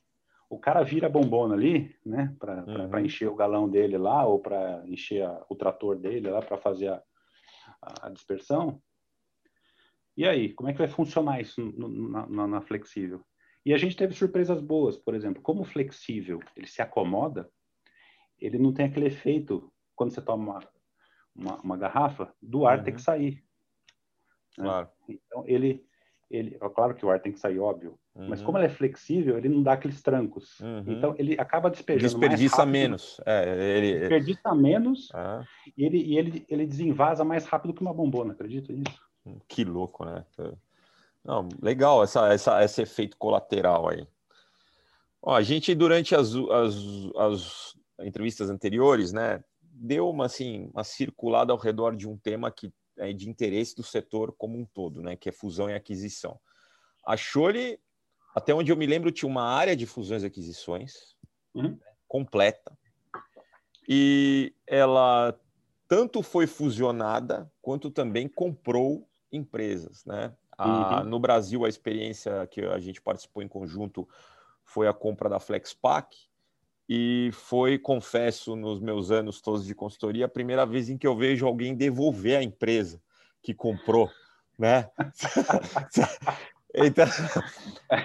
[0.49, 2.99] O cara vira a bombona ali, né, para uhum.
[2.99, 6.89] encher o galão dele lá, ou para encher a, o trator dele lá, para fazer
[6.89, 7.03] a,
[8.03, 8.81] a, dispersão.
[10.17, 13.21] E aí, como é que vai funcionar isso na, na, na, flexível?
[13.65, 17.49] E a gente teve surpresas boas, por exemplo, como o flexível ele se acomoda,
[18.39, 20.69] ele não tem aquele efeito quando você toma uma,
[21.35, 22.85] uma, uma garrafa do ar uhum.
[22.85, 23.45] ter que sair.
[24.59, 24.65] Né?
[24.65, 24.89] Claro.
[25.09, 25.87] Então ele
[26.33, 28.31] ele, é claro que o ar tem que sair, óbvio, uhum.
[28.31, 30.59] mas como ele é flexível, ele não dá aqueles trancos.
[30.61, 30.85] Uhum.
[30.87, 33.21] Então, ele acaba despejando Desperdiça mais menos.
[33.27, 33.99] É, ele...
[33.99, 35.45] Desperdiça menos ah.
[35.77, 38.99] e, ele, e ele, ele desenvasa mais rápido que uma bombona, acredita nisso?
[39.49, 40.25] Que louco, né?
[41.25, 44.07] Não, legal essa, essa, esse efeito colateral aí.
[45.23, 46.75] Ó, a gente, durante as, as,
[47.17, 52.73] as entrevistas anteriores, né, deu uma, assim, uma circulada ao redor de um tema que
[52.99, 56.39] é, de interesse do setor como um todo, né, que é fusão e aquisição.
[57.07, 57.81] A Chole,
[58.35, 61.17] até onde eu me lembro, tinha uma área de fusões e aquisições
[61.55, 61.79] uhum.
[62.09, 62.77] completa.
[63.89, 65.39] E ela
[65.89, 70.33] tanto foi fusionada quanto também comprou empresas, né?
[70.57, 71.05] A, uhum.
[71.09, 74.09] No Brasil, a experiência que a gente participou em conjunto
[74.65, 76.17] foi a compra da Flexpack,
[76.95, 81.17] e foi, confesso, nos meus anos todos de consultoria, a primeira vez em que eu
[81.17, 83.01] vejo alguém devolver a empresa
[83.43, 84.11] que comprou,
[84.59, 84.91] né?
[86.75, 87.07] então,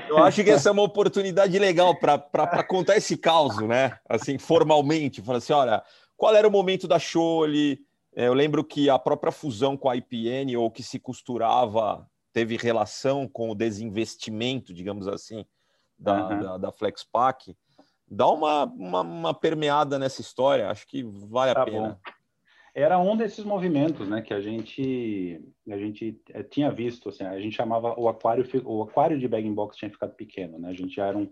[0.07, 3.97] eu acho que essa é uma oportunidade legal para contar esse caos, né?
[4.07, 5.83] Assim, formalmente, falar assim, olha,
[6.15, 7.85] qual era o momento da Chole?
[8.17, 12.57] É, eu lembro que a própria fusão com a IPN, ou que se costurava, teve
[12.57, 15.45] relação com o desinvestimento, digamos assim,
[15.97, 16.39] da, uhum.
[16.41, 17.55] da, da Flexpack
[18.09, 21.89] dá uma, uma, uma, permeada nessa história, acho que vale a tá pena.
[21.89, 22.11] Bom.
[22.73, 27.39] Era um desses movimentos, né, que a gente a gente eh, tinha visto, assim, a
[27.39, 30.69] gente chamava o aquário o aquário de bag box tinha ficado pequeno, né?
[30.69, 31.27] A gente já era um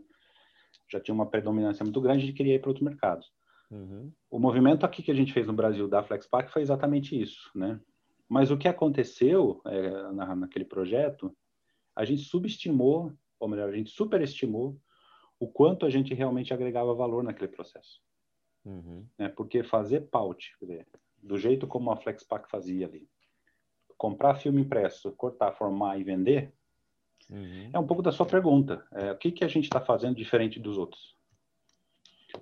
[0.92, 3.32] já tinha uma predominância muito grande de querer ir para outros mercados.
[3.72, 4.12] Uhum.
[4.30, 7.80] O movimento aqui que a gente fez no Brasil da FlexPack foi exatamente isso, né?
[8.28, 11.36] Mas o que aconteceu é, na, naquele projeto,
[11.96, 14.80] a gente subestimou, ou melhor, a gente superestimou
[15.40, 18.02] o quanto a gente realmente agregava valor naquele processo.
[18.64, 19.06] Uhum.
[19.18, 19.30] Né?
[19.30, 20.54] Porque fazer paute,
[21.22, 23.08] do jeito como a FlexPack fazia ali,
[23.98, 26.52] comprar filme impresso, cortar, formar e vender,
[27.30, 27.70] uhum.
[27.74, 28.86] é um pouco da sua pergunta.
[28.92, 31.16] É, o que, que a gente está fazendo diferente dos outros?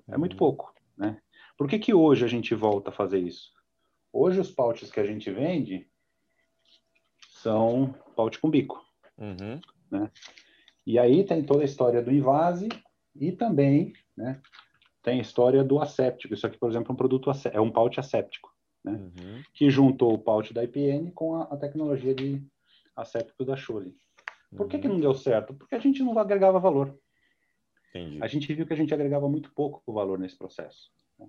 [0.07, 0.39] É muito uhum.
[0.39, 1.19] pouco, né?
[1.57, 3.51] Por que, que hoje a gente volta a fazer isso?
[4.11, 5.87] Hoje os pautes que a gente vende
[7.27, 8.81] são paute com bico,
[9.17, 9.59] uhum.
[9.91, 10.11] né?
[10.85, 12.67] E aí tem toda a história do invase
[13.15, 14.41] e também, né,
[15.01, 16.33] tem a história do asséptico.
[16.33, 18.53] Isso aqui, por exemplo, é um produto é um paute asséptico
[18.83, 18.91] né?
[18.91, 19.43] Uhum.
[19.53, 22.45] que juntou o paute da IPN com a, a tecnologia de
[22.95, 23.95] asséptico da Scholle.
[24.55, 25.53] Por que, que não deu certo?
[25.53, 26.95] Porque a gente não agregava valor.
[27.93, 28.23] Entendi.
[28.23, 30.91] A gente viu que a gente agregava muito pouco valor nesse processo.
[31.19, 31.27] Né?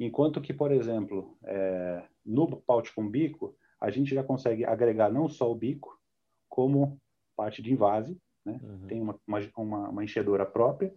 [0.00, 5.28] Enquanto que, por exemplo, é, no paute com bico, a gente já consegue agregar não
[5.28, 6.00] só o bico,
[6.48, 6.98] como
[7.36, 8.60] parte de invase, né?
[8.62, 8.86] Uhum.
[8.86, 9.20] tem uma,
[9.56, 10.94] uma, uma, enchedora própria,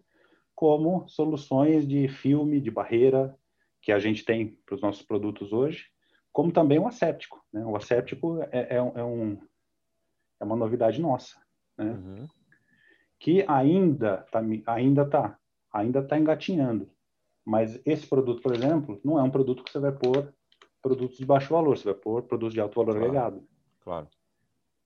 [0.54, 3.36] como soluções de filme, de barreira,
[3.82, 5.86] que a gente tem para os nossos produtos hoje,
[6.32, 7.44] como também o asséptico.
[7.52, 7.66] Né?
[7.66, 9.42] O asséptico é, é, é, um,
[10.40, 11.42] é uma novidade nossa,
[11.78, 11.92] né?
[11.92, 12.28] Uhum.
[13.20, 14.42] Que ainda está
[14.74, 15.38] ainda tá,
[15.72, 16.90] ainda tá engatinhando.
[17.46, 20.34] Mas esse produto, por exemplo, não é um produto que você vai pôr
[20.82, 23.06] produtos de baixo valor, você vai pôr produtos de alto valor claro.
[23.06, 23.48] agregado.
[23.82, 24.08] Claro.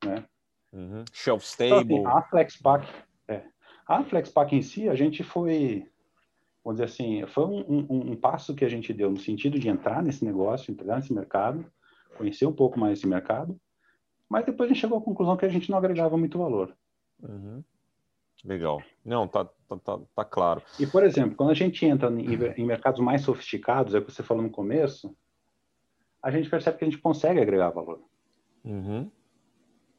[0.05, 0.25] Né?
[0.71, 1.03] Uhum.
[1.11, 1.95] Shelf stable.
[1.95, 2.87] Então, assim, a FlexPack,
[3.27, 3.43] é,
[3.87, 5.87] a FlexPack em si, a gente foi
[6.63, 9.67] vamos dizer assim, foi um, um, um, passo que a gente deu no sentido de
[9.67, 11.65] entrar nesse negócio, entrar nesse mercado,
[12.17, 13.59] conhecer um pouco mais esse mercado,
[14.29, 16.75] mas depois a gente chegou à conclusão que a gente não agregava muito valor.
[17.21, 17.63] Uhum.
[18.43, 18.81] Legal.
[19.05, 20.61] Não, tá, tá, tá, tá, claro.
[20.79, 24.11] E, por exemplo, quando a gente entra em, em mercados mais sofisticados, é o que
[24.11, 25.15] você falou no começo,
[26.21, 28.01] a gente percebe que a gente consegue agregar valor.
[28.63, 29.09] Uhum.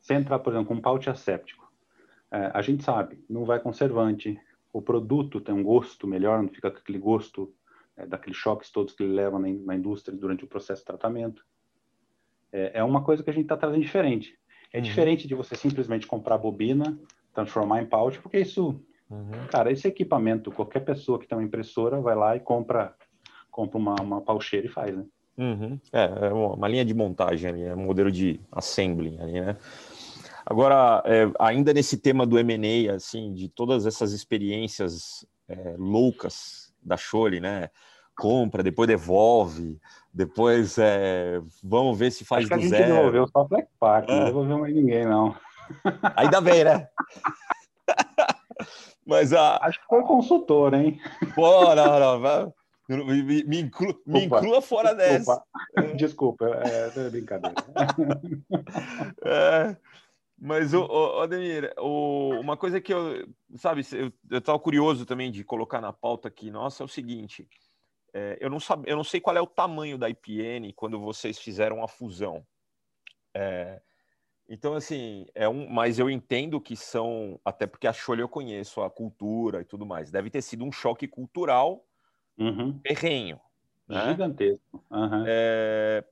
[0.00, 1.70] Se entrar, por exemplo, com um paute asséptico,
[2.30, 4.40] é, a gente sabe, não vai conservante,
[4.72, 7.54] o produto tem um gosto melhor, não fica com aquele gosto
[7.96, 11.44] é, daqueles choques todos que ele leva na, na, indústria durante o processo de tratamento.
[12.50, 14.38] É, é uma coisa que a gente está trazendo diferente.
[14.72, 14.82] É uhum.
[14.82, 16.98] diferente de você simplesmente comprar bobina,
[17.32, 19.30] transformar em pouch, porque isso, uhum.
[19.50, 22.94] cara, esse equipamento, qualquer pessoa que tem uma impressora vai lá e compra,
[23.50, 25.04] compra uma, uma paucheira e faz, né?
[25.36, 25.80] Uhum.
[25.92, 29.56] É, é uma linha de montagem ali, é um modelo de assembly ali, né?
[30.44, 36.96] Agora, é, ainda nesse tema do M&A, assim, de todas essas experiências é, loucas da
[36.96, 37.70] Chole, né?
[38.16, 39.80] Compra, depois devolve,
[40.12, 42.84] depois é, vamos ver se faz Acho do a zero.
[42.84, 44.18] gente devolveu só Black Pack, é.
[44.18, 45.34] não devolveu mais ninguém, não.
[46.16, 46.88] Ainda bem, né?
[49.06, 49.56] Mas a...
[49.64, 51.00] Acho que foi consultor, hein?
[51.34, 52.54] Pô, não, não.
[52.88, 55.44] Me, me, inclu, me inclua fora desculpa.
[55.76, 55.96] dessa.
[55.96, 57.54] Desculpa, é, é brincadeira.
[59.24, 59.76] É,
[60.38, 63.82] mas, o, o Ademir, o, uma coisa que eu, sabe,
[64.28, 67.48] eu estava curioso também de colocar na pauta aqui, nossa, é o seguinte,
[68.12, 71.38] é, eu, não sabe, eu não sei qual é o tamanho da IPN quando vocês
[71.38, 72.44] fizeram a fusão.
[73.34, 73.80] É,
[74.48, 78.82] então, assim, é um, mas eu entendo que são, até porque a Cholha eu conheço,
[78.82, 81.84] a cultura e tudo mais, deve ter sido um choque cultural
[82.38, 82.78] uhum.
[82.80, 83.40] terrenho.
[83.88, 84.10] Né?
[84.10, 84.84] Gigantesco.
[84.90, 85.24] Uhum.
[85.26, 86.04] É,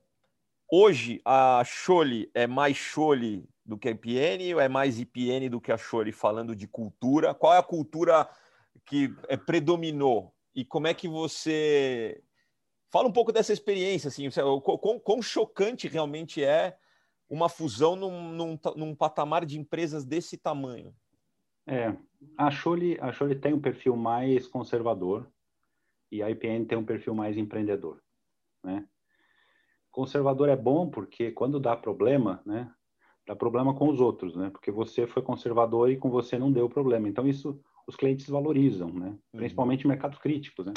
[0.71, 5.61] hoje, a Chole é mais Chole do que a IPN ou é mais IPN do
[5.61, 7.33] que a Chore falando de cultura?
[7.33, 8.27] Qual é a cultura
[8.85, 10.33] que é, predominou?
[10.55, 12.21] E como é que você.
[12.89, 14.27] Fala um pouco dessa experiência, assim,
[14.61, 16.75] quão, quão chocante realmente é
[17.31, 20.93] uma fusão num, num, num, patamar de empresas desse tamanho?
[21.65, 21.95] É,
[22.37, 25.31] a Chole, a Chole tem um perfil mais conservador
[26.11, 28.03] e a IPN tem um perfil mais empreendedor,
[28.61, 28.85] né?
[29.89, 32.69] Conservador é bom porque quando dá problema, né,
[33.25, 34.49] dá problema com os outros, né?
[34.49, 37.07] Porque você foi conservador e com você não deu problema.
[37.07, 39.07] Então isso os clientes valorizam, né?
[39.07, 39.19] Uhum.
[39.39, 40.73] Principalmente em mercados críticos, né?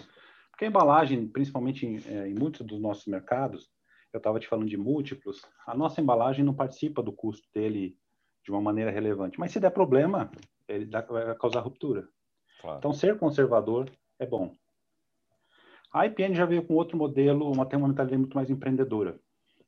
[0.52, 3.73] Porque a embalagem, principalmente em, é, em muitos dos nossos mercados,
[4.16, 7.98] eu estava te falando de múltiplos, a nossa embalagem não participa do custo dele
[8.44, 9.38] de uma maneira relevante.
[9.40, 10.30] Mas se der problema,
[10.68, 12.08] ele dá, vai causar ruptura.
[12.60, 12.78] Claro.
[12.78, 14.54] Então ser conservador é bom.
[15.92, 19.18] A IPN já veio com outro modelo, uma tem uma mentalidade muito mais empreendedora,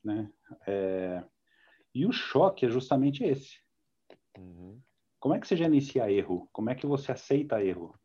[0.03, 0.31] né?
[0.67, 1.23] É,
[1.95, 3.59] e o choque é justamente esse.
[4.37, 4.81] Uhum.
[5.19, 6.49] Como é que você gerencia erro?
[6.53, 7.99] Como é que você aceita erro?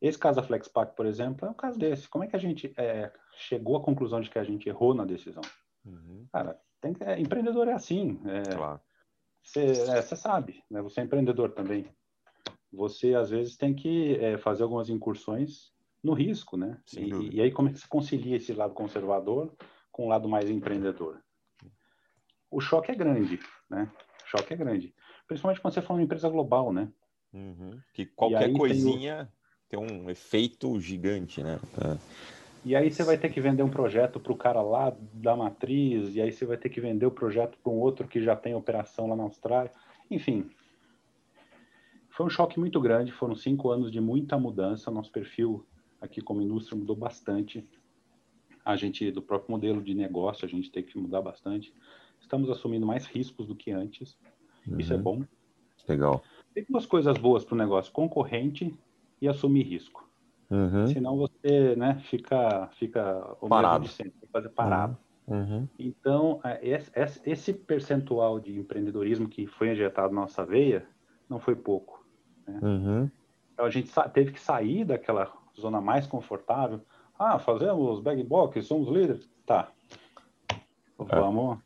[0.00, 2.08] Esse caso da FlexPack, por exemplo, é um caso desse.
[2.08, 5.04] Como é que a gente é, chegou à conclusão de que a gente errou na
[5.04, 5.42] decisão?
[5.84, 6.26] Uhum.
[6.32, 8.20] Cara, tem é, empreendedor é assim.
[8.24, 8.80] É, claro.
[9.42, 10.82] Você é, sabe, né?
[10.82, 11.86] você é empreendedor também.
[12.72, 16.80] você às vezes tem que é, fazer algumas incursões no risco, né?
[16.96, 19.52] E, e, aí como é que se concilia esse lado conservador
[19.90, 21.20] com o lado mais empreendedor?
[22.50, 23.90] O choque é grande, né?
[24.24, 24.94] O choque é grande,
[25.26, 26.92] principalmente quando você for uma empresa global, né?
[27.32, 27.80] Uhum.
[27.94, 29.32] Que qualquer coisinha
[29.68, 31.58] tem, um efeito gigante, né?
[31.82, 31.96] É.
[32.64, 36.14] E aí você vai ter que vender um projeto para o cara lá da matriz,
[36.14, 38.54] e aí você vai ter que vender o projeto para um outro que já tem
[38.54, 39.70] operação lá na Austrália.
[40.10, 40.50] Enfim,
[42.18, 43.12] foi um choque muito grande.
[43.12, 44.90] Foram cinco anos de muita mudança.
[44.90, 45.64] Nosso perfil
[46.00, 47.64] aqui como indústria mudou bastante.
[48.64, 51.72] A gente, do próprio modelo de negócio, a gente tem que mudar bastante.
[52.20, 54.18] Estamos assumindo mais riscos do que antes.
[54.66, 54.80] Uhum.
[54.80, 55.02] Isso é uhum.
[55.02, 55.24] bom.
[55.88, 56.22] Legal.
[56.52, 58.74] Tem duas coisas boas para o negócio: concorrente
[59.20, 60.08] e assumir risco.
[60.50, 60.86] Uhum.
[60.86, 63.86] Senão você né, fica, fica parado.
[63.88, 64.96] sempre, fazer parado.
[65.26, 65.36] Uhum.
[65.36, 65.68] uhum.
[65.78, 66.82] Então, é,
[67.26, 70.86] esse percentual de empreendedorismo que foi injetado na nossa veia
[71.28, 72.04] não foi pouco.
[72.46, 72.58] Né?
[72.62, 73.10] Uhum.
[73.52, 76.80] Então, a gente teve que sair daquela zona mais confortável.
[77.18, 79.28] Ah, fazemos bag box, somos líderes.
[79.44, 79.68] Tá.
[80.50, 80.54] É.
[80.98, 81.58] Vamos,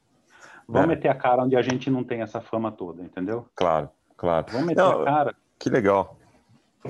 [0.66, 0.86] vamos é.
[0.86, 3.46] meter a cara onde a gente não tem essa fama toda, entendeu?
[3.54, 4.46] Claro, claro.
[4.50, 5.36] Vamos meter não, a cara.
[5.58, 6.16] Que legal.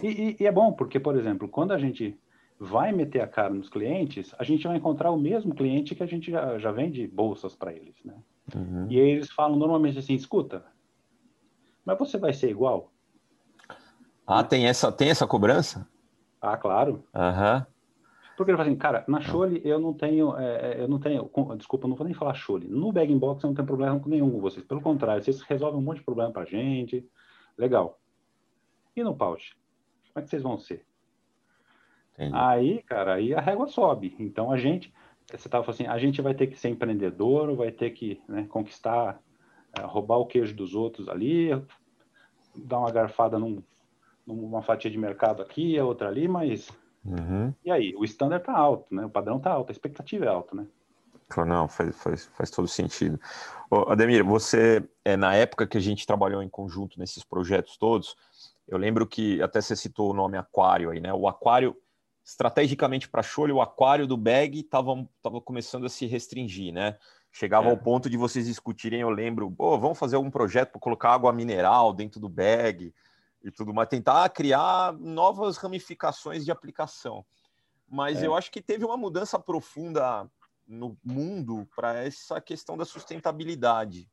[0.00, 2.18] E, e, e, é bom, porque, por exemplo, quando a gente
[2.58, 6.06] vai meter a cara nos clientes, a gente vai encontrar o mesmo cliente que a
[6.06, 8.14] gente já, já vende bolsas para eles, né?
[8.54, 8.86] Uhum.
[8.88, 10.64] E aí eles falam normalmente assim, escuta,
[11.84, 12.92] mas você vai ser igual?
[14.26, 15.88] Ah, tem essa, tem essa cobrança?
[16.40, 17.04] Ah, claro.
[17.14, 17.66] Uhum.
[18.36, 21.30] Porque ele fala assim, cara, na Chole eu não tenho, é, é eu não tenho,
[21.56, 22.66] desculpa, eu não vou nem falar Chole.
[22.68, 24.64] No Bag Box eu não tenho problema nenhum com vocês.
[24.64, 27.06] Pelo contrário, vocês resolvem um monte de problema pra gente.
[27.58, 27.98] Legal.
[28.96, 29.56] E no Pouch?
[30.12, 30.84] Como é que vocês vão ser?
[32.14, 32.36] Entendi.
[32.36, 34.14] Aí, cara, aí a régua sobe.
[34.18, 34.92] Então a gente,
[35.26, 38.46] você estava falando assim, a gente vai ter que ser empreendedor, vai ter que né,
[38.48, 39.20] conquistar,
[39.78, 41.50] é, roubar o queijo dos outros ali,
[42.54, 43.62] dar uma garfada num,
[44.26, 46.70] numa fatia de mercado aqui, a outra ali, mas
[47.04, 47.52] uhum.
[47.64, 47.94] e aí?
[47.96, 49.06] O standard tá alto, né?
[49.06, 50.66] O padrão tá alto, a expectativa é alta, né?
[51.46, 53.18] Não, faz, faz, faz todo sentido.
[53.70, 58.14] Ô, Ademir, você, é, na época que a gente trabalhou em conjunto nesses projetos todos,
[58.68, 61.12] eu lembro que até você citou o nome aquário aí, né?
[61.12, 61.76] O aquário,
[62.24, 66.96] estrategicamente para Cholho, o aquário do bag estava tava começando a se restringir, né?
[67.30, 67.70] Chegava é.
[67.70, 71.32] ao ponto de vocês discutirem, eu lembro, oh, vamos fazer algum projeto para colocar água
[71.32, 72.94] mineral dentro do bag
[73.42, 77.24] e tudo mais, tentar criar novas ramificações de aplicação.
[77.88, 78.26] Mas é.
[78.26, 80.30] eu acho que teve uma mudança profunda
[80.66, 84.08] no mundo para essa questão da sustentabilidade.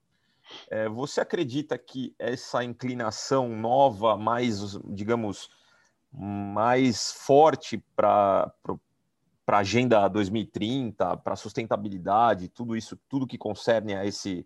[0.69, 5.49] É, você acredita que essa inclinação nova, mais, digamos,
[6.11, 8.51] mais forte para
[9.47, 14.45] a agenda 2030, para sustentabilidade, tudo isso, tudo que concerne a esse,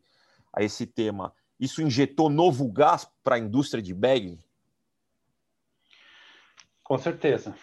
[0.52, 4.40] a esse tema, isso injetou novo gás para a indústria de bag?
[6.84, 7.56] Com certeza.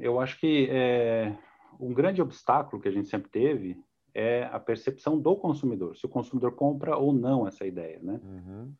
[0.00, 1.36] Eu acho que é,
[1.78, 3.80] um grande obstáculo que a gente sempre teve
[4.18, 8.18] é a percepção do consumidor, se o consumidor compra ou não essa ideia, né?
[8.24, 8.72] Uhum.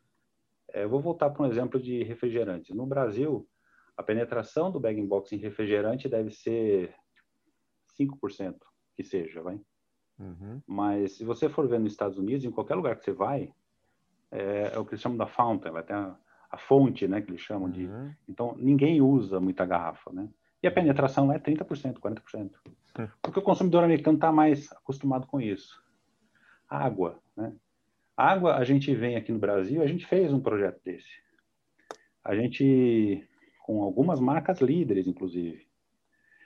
[0.72, 2.74] É, eu vou voltar para um exemplo de refrigerante.
[2.74, 3.46] No Brasil,
[3.94, 6.94] a penetração do bag box em refrigerante deve ser
[8.00, 8.56] 5%,
[8.94, 9.60] que seja, vai.
[10.18, 10.62] Uhum.
[10.66, 13.52] Mas se você for ver nos Estados Unidos, em qualquer lugar que você vai,
[14.30, 16.16] é, é o que eles chamam da fountain, vai ter a,
[16.50, 17.72] a, fonte, né, que eles chamam uhum.
[17.72, 17.90] de.
[18.26, 20.26] Então, ninguém usa muita garrafa, né?
[20.62, 22.50] E a penetração é 30%, 40%.
[23.20, 25.82] Porque o consumidor americano está mais acostumado com isso.
[26.68, 27.52] Água, né?
[28.16, 31.08] Água, a gente vem aqui no Brasil, a gente fez um projeto desse.
[32.24, 33.28] A gente,
[33.64, 35.66] com algumas marcas líderes, inclusive.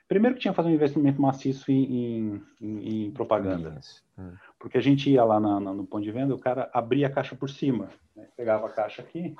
[0.09, 3.79] Primeiro que tinha que fazer um investimento maciço em, em, em propaganda.
[4.18, 4.33] Hum.
[4.59, 7.11] Porque a gente ia lá na, na, no ponto de venda, o cara abria a
[7.11, 7.88] caixa por cima.
[8.16, 8.27] Né?
[8.37, 9.37] Pegava a caixa aqui,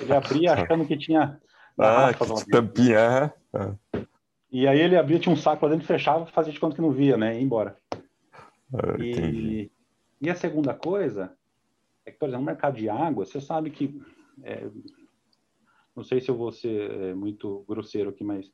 [0.00, 1.38] ele abria achando que tinha
[1.78, 2.10] ah,
[2.50, 3.32] tampinha.
[4.50, 6.92] E aí ele abria, tinha um saco lá dentro, fechava, fazia de conta que não
[6.92, 7.34] via, né?
[7.34, 7.76] E ia embora.
[8.72, 9.70] Ah, e,
[10.20, 11.32] e, a segunda coisa
[12.06, 14.00] é que, por exemplo, no mercado de água, você sabe que.
[14.42, 14.68] É,
[15.94, 18.50] não sei se eu vou ser é, muito grosseiro aqui, mas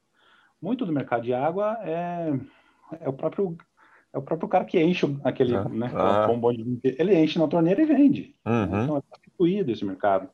[0.61, 2.38] muito do mercado de água é,
[3.01, 3.57] é o próprio
[4.12, 6.26] é o próprio cara que enche aquele ah, né, ah.
[6.82, 8.34] ele enche na torneira e vende.
[8.44, 8.82] Uhum.
[8.82, 10.28] Então é constituído esse mercado.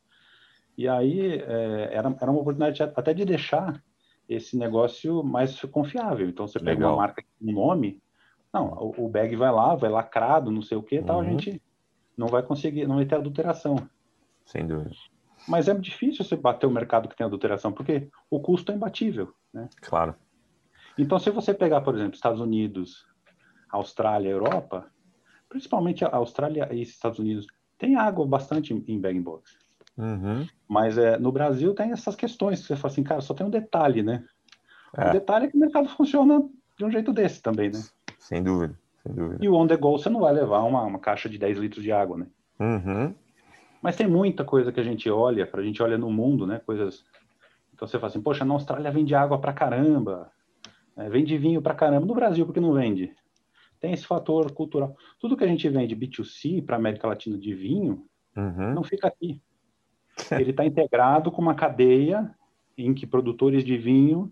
[0.77, 3.81] E aí é, era, era uma oportunidade até de deixar
[4.29, 6.29] esse negócio mais confiável.
[6.29, 6.91] Então você pega Legal.
[6.91, 8.01] uma marca com um nome,
[8.53, 11.05] não, o, o, bag vai lá, vai lacrado, não sei o que, uhum.
[11.05, 11.31] tal, a uhum.
[11.31, 11.61] gente
[12.15, 13.75] não vai conseguir, não vai ter adulteração.
[14.45, 14.95] Sem dúvida.
[15.47, 19.33] Mas é difícil você bater o mercado que tem adulteração, porque o custo é imbatível,
[19.53, 19.69] né?
[19.81, 20.15] Claro.
[20.97, 23.05] Então, se você pegar, por exemplo, Estados Unidos,
[23.69, 24.89] Austrália, Europa,
[25.47, 27.45] principalmente a Austrália e Estados Unidos,
[27.77, 29.57] tem água bastante em bag box.
[29.97, 30.47] Uhum.
[30.67, 33.49] Mas é, no Brasil tem essas questões que você fala assim, cara, só tem um
[33.49, 34.23] detalhe, né?
[34.95, 35.09] É.
[35.09, 36.43] O detalhe é que o mercado funciona
[36.77, 37.81] de um jeito desse também, né?
[38.19, 39.43] Sem dúvida, sem dúvida.
[39.43, 41.83] E o on the go você não vai levar uma, uma caixa de 10 litros
[41.83, 42.27] de água, né?
[42.59, 43.13] Uhum.
[43.81, 46.61] Mas tem muita coisa que a gente olha, para a gente olha no mundo, né?
[46.65, 47.03] Coisas.
[47.73, 50.31] Então você fala assim, poxa, na Austrália vende água pra caramba,
[50.95, 52.05] é, vende vinho pra caramba.
[52.05, 53.13] No Brasil, por que não vende?
[53.79, 54.95] Tem esse fator cultural.
[55.19, 58.73] Tudo que a gente vende B2C para América Latina de vinho, uhum.
[58.73, 59.39] não fica aqui.
[60.31, 62.33] Ele está integrado com uma cadeia
[62.77, 64.31] em que produtores de vinho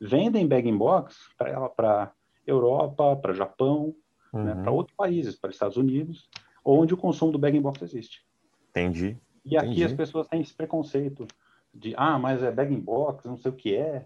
[0.00, 2.12] vendem bag-in-box para
[2.46, 3.94] Europa, para Japão,
[4.32, 4.44] né, uhum.
[4.44, 6.28] né, para outros países, para Estados Unidos,
[6.64, 8.24] onde o consumo do bag-in-box existe.
[8.70, 9.16] Entendi.
[9.44, 9.84] E aqui Entendi.
[9.84, 11.26] as pessoas têm esse preconceito
[11.72, 14.04] de, ah, mas é bag-in-box, não sei o que é.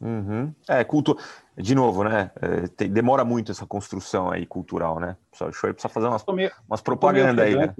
[0.00, 0.52] Uhum.
[0.66, 1.16] É, culto.
[1.56, 2.30] De novo, né?
[2.40, 5.16] É, demora muito essa construção aí cultural, né?
[5.32, 7.74] Só precisa fazer umas, meio, umas propaganda aí, né?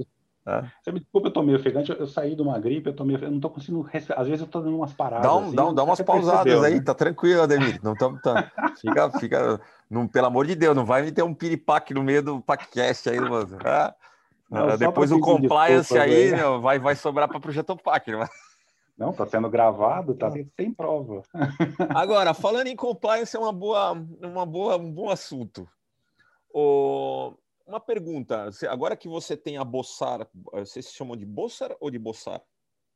[0.47, 0.65] É.
[0.83, 3.05] Você me desculpa, eu tô meio ofegante, eu, eu, saí de uma gripe, eu tô
[3.05, 4.21] meio, eu não tô conseguindo respirar.
[4.21, 5.23] Às vezes eu tô dando umas paradas.
[5.23, 6.83] Dá, um, assim, dá, dá umas pausadas aí, né?
[6.83, 7.79] tá tranquilo, Ademir.
[7.83, 11.35] Não tamo, tá, fica, fica, não, pelo amor de Deus, não vai me ter um
[11.35, 13.59] piripaque no meio do podcast aí, mano.
[13.65, 13.95] É.
[14.51, 18.27] Não, depois o compliance aí, né, vai, vai sobrar para projeto PAC, né?
[18.99, 21.23] Não, tá sendo gravado, tá sem prova.
[21.95, 25.67] Agora, falando em compliance, é uma boa, uma boa, um bom assunto.
[26.53, 27.33] O,
[27.71, 31.99] uma pergunta, agora que você tem a Bossar, vocês se chamam de Bossar ou de
[31.99, 32.43] Bossar?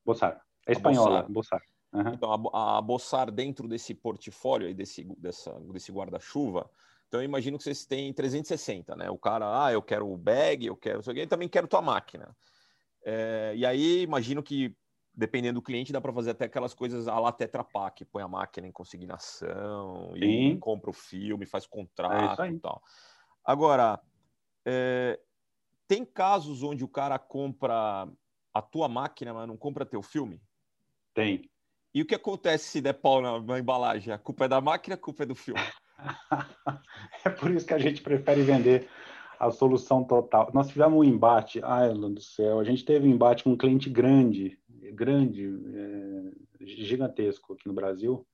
[0.04, 0.42] Bossar.
[0.66, 1.62] É espanhola, Bossar.
[1.92, 2.08] Uhum.
[2.12, 6.68] Então, a, a Bossar dentro desse portfólio aí, desse, dessa, desse guarda-chuva,
[7.06, 9.08] então eu imagino que vocês têm 360, né?
[9.08, 12.36] O cara, ah, eu quero o bag, eu quero isso aqui, também quero tua máquina.
[13.04, 14.76] É, e aí, imagino que,
[15.14, 18.26] dependendo do cliente, dá para fazer até aquelas coisas a la Tetra Pak, põe a
[18.26, 20.54] máquina em consignação, Sim.
[20.54, 22.82] e compra o filme, faz contrato é e tal.
[23.44, 24.00] Agora,
[24.64, 25.18] é,
[25.86, 28.08] tem casos onde o cara compra
[28.52, 30.40] a tua máquina, mas não compra teu filme?
[31.12, 31.50] Tem.
[31.94, 34.12] E o que acontece se der pau na, na embalagem?
[34.12, 35.60] A culpa é da máquina, a culpa é do filme?
[37.24, 38.88] é por isso que a gente prefere vender
[39.38, 40.50] a solução total.
[40.54, 43.90] Nós tivemos um embate, ai, do céu, a gente teve um embate com um cliente
[43.90, 44.58] grande,
[44.92, 48.26] grande, é, gigantesco aqui no Brasil.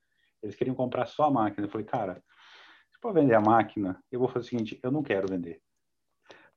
[0.43, 1.67] Eles queriam comprar só a máquina.
[1.67, 2.23] Eu falei, cara,
[2.91, 5.61] se for vender a máquina, eu vou fazer o seguinte: eu não quero vender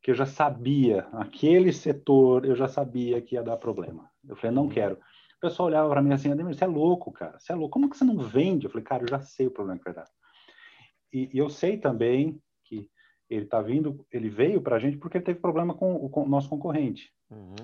[0.03, 4.11] que eu já sabia, aquele setor, eu já sabia que ia dar problema.
[4.27, 4.69] Eu falei, não uhum.
[4.69, 4.95] quero.
[4.95, 7.89] O pessoal olhava para mim assim, Ademir, você é louco, cara, você é louco, como
[7.89, 8.65] que você não vende?
[8.65, 10.07] Eu falei, cara, eu já sei o problema que vai dar.
[11.11, 12.89] E, e eu sei também que
[13.29, 16.23] ele está vindo, ele veio para a gente porque ele teve problema com o, com
[16.23, 17.09] o nosso concorrente.
[17.29, 17.55] Uhum.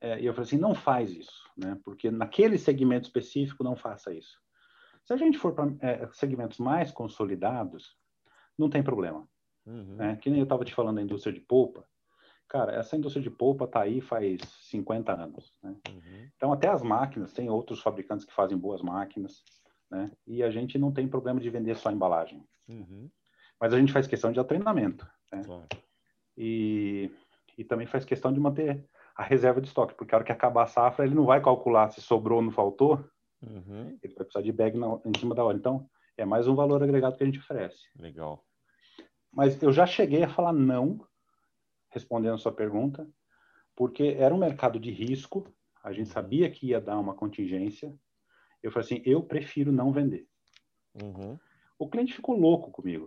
[0.00, 1.78] É, e eu falei assim, não faz isso, né?
[1.84, 4.36] Porque naquele segmento específico, não faça isso.
[5.04, 7.96] Se a gente for para é, segmentos mais consolidados,
[8.58, 9.28] não tem problema.
[9.68, 9.96] Uhum.
[9.96, 10.16] Né?
[10.16, 11.84] Que nem eu estava te falando da indústria de polpa.
[12.48, 15.52] Cara, essa indústria de polpa está aí faz 50 anos.
[15.62, 15.76] Né?
[15.90, 16.28] Uhum.
[16.34, 19.44] Então, até as máquinas, tem outros fabricantes que fazem boas máquinas,
[19.90, 20.10] né?
[20.26, 22.42] e a gente não tem problema de vender só embalagem.
[22.66, 23.10] Uhum.
[23.60, 25.06] Mas a gente faz questão de treinamento.
[25.30, 25.42] Né?
[25.44, 25.66] Claro.
[26.36, 27.10] E,
[27.58, 28.82] e também faz questão de manter
[29.14, 31.90] a reserva de estoque, porque a hora que acabar a safra, ele não vai calcular
[31.90, 33.04] se sobrou ou não faltou,
[33.42, 33.98] uhum.
[34.02, 35.58] ele vai precisar de bag na, em cima da hora.
[35.58, 37.88] Então, é mais um valor agregado que a gente oferece.
[37.98, 38.47] Legal.
[39.32, 41.06] Mas eu já cheguei a falar não,
[41.90, 43.08] respondendo a sua pergunta,
[43.74, 45.46] porque era um mercado de risco,
[45.82, 47.94] a gente sabia que ia dar uma contingência.
[48.62, 50.26] Eu falei assim, eu prefiro não vender.
[51.00, 51.38] Uhum.
[51.78, 53.06] O cliente ficou louco comigo.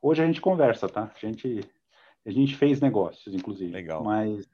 [0.00, 1.12] Hoje a gente conversa, tá?
[1.14, 1.60] A gente,
[2.24, 3.70] a gente fez negócios, inclusive.
[3.70, 4.02] Legal.
[4.02, 4.48] Mas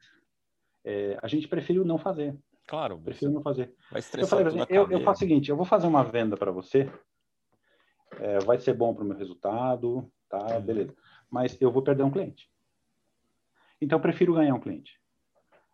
[0.85, 2.37] é, a gente preferiu não fazer.
[2.66, 2.99] Claro.
[2.99, 3.75] Prefiro não fazer.
[4.16, 6.91] Eu falei assim, eu, eu, faço o seguinte, eu vou fazer uma venda para você,
[8.18, 10.57] é, vai ser bom para o meu resultado, tá?
[10.57, 10.62] Uhum.
[10.62, 10.95] Beleza.
[11.30, 12.51] Mas eu vou perder um cliente.
[13.80, 14.99] Então, eu prefiro ganhar um cliente.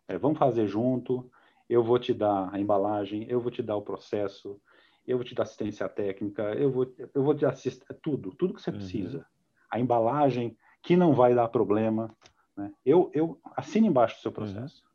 [0.09, 1.31] É, vamos fazer junto,
[1.69, 4.61] eu vou te dar a embalagem, eu vou te dar o processo,
[5.07, 8.63] eu vou te dar assistência técnica, eu vou, eu vou te assistir tudo, tudo que
[8.63, 8.77] você uhum.
[8.77, 9.27] precisa.
[9.71, 12.11] A embalagem, que não vai dar problema.
[12.57, 12.73] Né?
[12.85, 14.35] Eu, eu assino embaixo do seu uhum.
[14.35, 14.83] processo.
[14.83, 14.89] Uhum.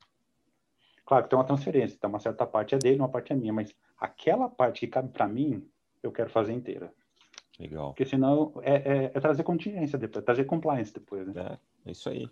[1.05, 3.53] Claro que tem uma transferência, então uma certa parte é dele, uma parte é minha,
[3.53, 5.69] mas aquela parte que cabe para mim,
[6.01, 6.93] eu quero fazer inteira.
[7.59, 7.89] Legal.
[7.89, 11.27] Porque senão é, é, é trazer contingência depois, é trazer compliance depois.
[11.27, 11.33] Né?
[11.85, 12.27] É, é isso aí.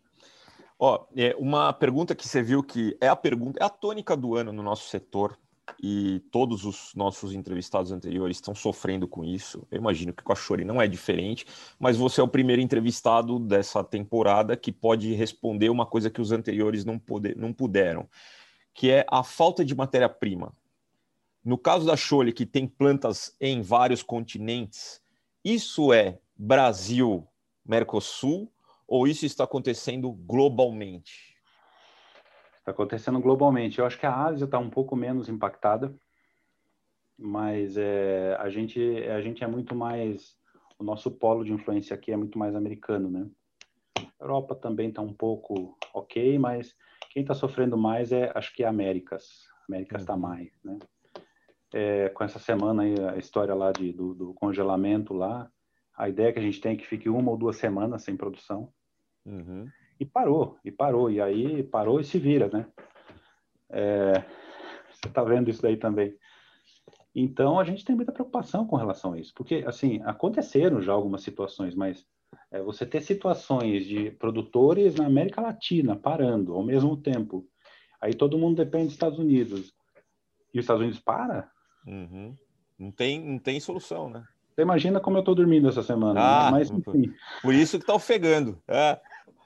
[0.80, 4.36] Ó, é uma pergunta que você viu que é a pergunta, é a tônica do
[4.36, 5.38] ano no nosso setor
[5.82, 9.66] e todos os nossos entrevistados anteriores estão sofrendo com isso.
[9.70, 11.46] Eu imagino que com a Chore não é diferente,
[11.80, 16.32] mas você é o primeiro entrevistado dessa temporada que pode responder uma coisa que os
[16.32, 18.10] anteriores não, poder, não puderam,
[18.74, 20.54] que é a falta de matéria-prima.
[21.44, 25.01] No caso da Chole, que tem plantas em vários continentes,
[25.44, 27.28] isso é Brasil,
[27.66, 28.52] Mercosul,
[28.88, 31.36] ou isso está acontecendo globalmente?
[32.60, 33.80] Está acontecendo globalmente.
[33.80, 35.96] Eu acho que a Ásia está um pouco menos impactada,
[37.18, 40.36] mas é, a, gente, a gente é muito mais.
[40.78, 43.30] O nosso polo de influência aqui é muito mais americano, né?
[43.98, 46.76] A Europa também está um pouco ok, mas
[47.12, 49.48] quem está sofrendo mais é, acho que é Américas.
[49.68, 50.20] Américas está uhum.
[50.20, 50.78] mais, né?
[51.74, 55.50] É, com essa semana aí, a história lá de, do, do, congelamento lá,
[55.96, 58.18] a ideia é que a gente tem é que fique uma ou duas semanas sem
[58.18, 58.72] produção.
[59.26, 59.68] Uhum.
[60.00, 62.66] E parou, e parou, e aí parou e se vira, né?
[63.70, 64.14] É,
[64.92, 66.14] você está vendo isso daí também.
[67.14, 71.22] Então, a gente tem muita preocupação com relação a isso, porque, assim, aconteceram já algumas
[71.22, 72.06] situações, mas
[72.50, 77.46] é, você ter situações de produtores na América Latina parando ao mesmo tempo,
[78.00, 79.74] aí todo mundo depende dos Estados Unidos,
[80.54, 81.51] e os Estados Unidos para?
[81.86, 82.36] Uhum.
[82.78, 84.24] Não, tem, não tem solução, né?
[84.54, 86.22] Você imagina como eu estou dormindo essa semana, né?
[86.22, 86.52] ah, né?
[86.52, 87.14] mas enfim.
[87.42, 88.62] Por isso que está ofegando.
[88.68, 89.00] É.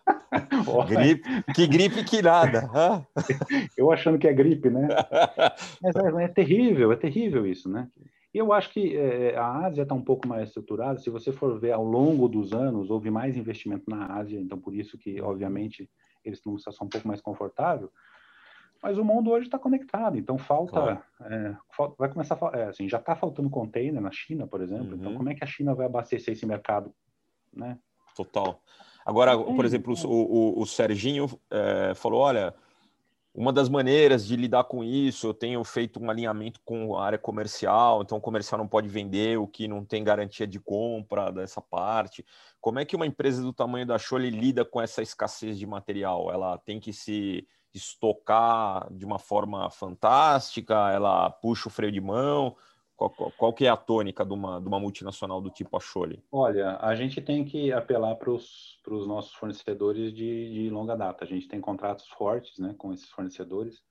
[0.88, 2.70] gripe, que gripe que nada.
[3.78, 4.88] eu achando que é gripe, né?
[5.82, 7.88] Mas é, é terrível, é terrível isso, né?
[8.34, 11.00] E eu acho que é, a Ásia está um pouco mais estruturada.
[11.00, 14.76] Se você for ver ao longo dos anos, houve mais investimento na Ásia, então por
[14.76, 15.90] isso que, obviamente,
[16.24, 17.90] eles estão numa situação um pouco mais confortável.
[18.82, 21.04] Mas o mundo hoje está conectado, então falta, claro.
[21.22, 24.88] é, falta, vai começar, é, assim, já está faltando container na China, por exemplo.
[24.88, 25.02] Então, uhum.
[25.02, 26.94] Então, como é que a China vai abastecer esse mercado,
[27.52, 27.80] né?
[28.16, 28.62] Total.
[29.06, 32.54] Agora, por exemplo, o, o, o Serginho é, falou, olha,
[33.36, 37.18] uma das maneiras de lidar com isso, eu tenho feito um alinhamento com a área
[37.18, 41.62] comercial, então o comercial não pode vender o que não tem garantia de compra dessa
[41.62, 42.26] parte.
[42.62, 46.32] Como é que uma empresa do tamanho da Chole lida com essa escassez de material?
[46.32, 47.46] Ela tem que se
[47.76, 50.92] estocar de uma forma fantástica?
[50.92, 52.56] Ela puxa o freio de mão?
[52.96, 56.24] Qual, qual, qual, que é a tônica de uma, de uma multinacional do tipo Achole?
[56.32, 61.26] Olha, a gente tem que apelar para os nossos fornecedores de, de, longa data.
[61.26, 63.84] A gente tem contratos fortes né, com esses fornecedores.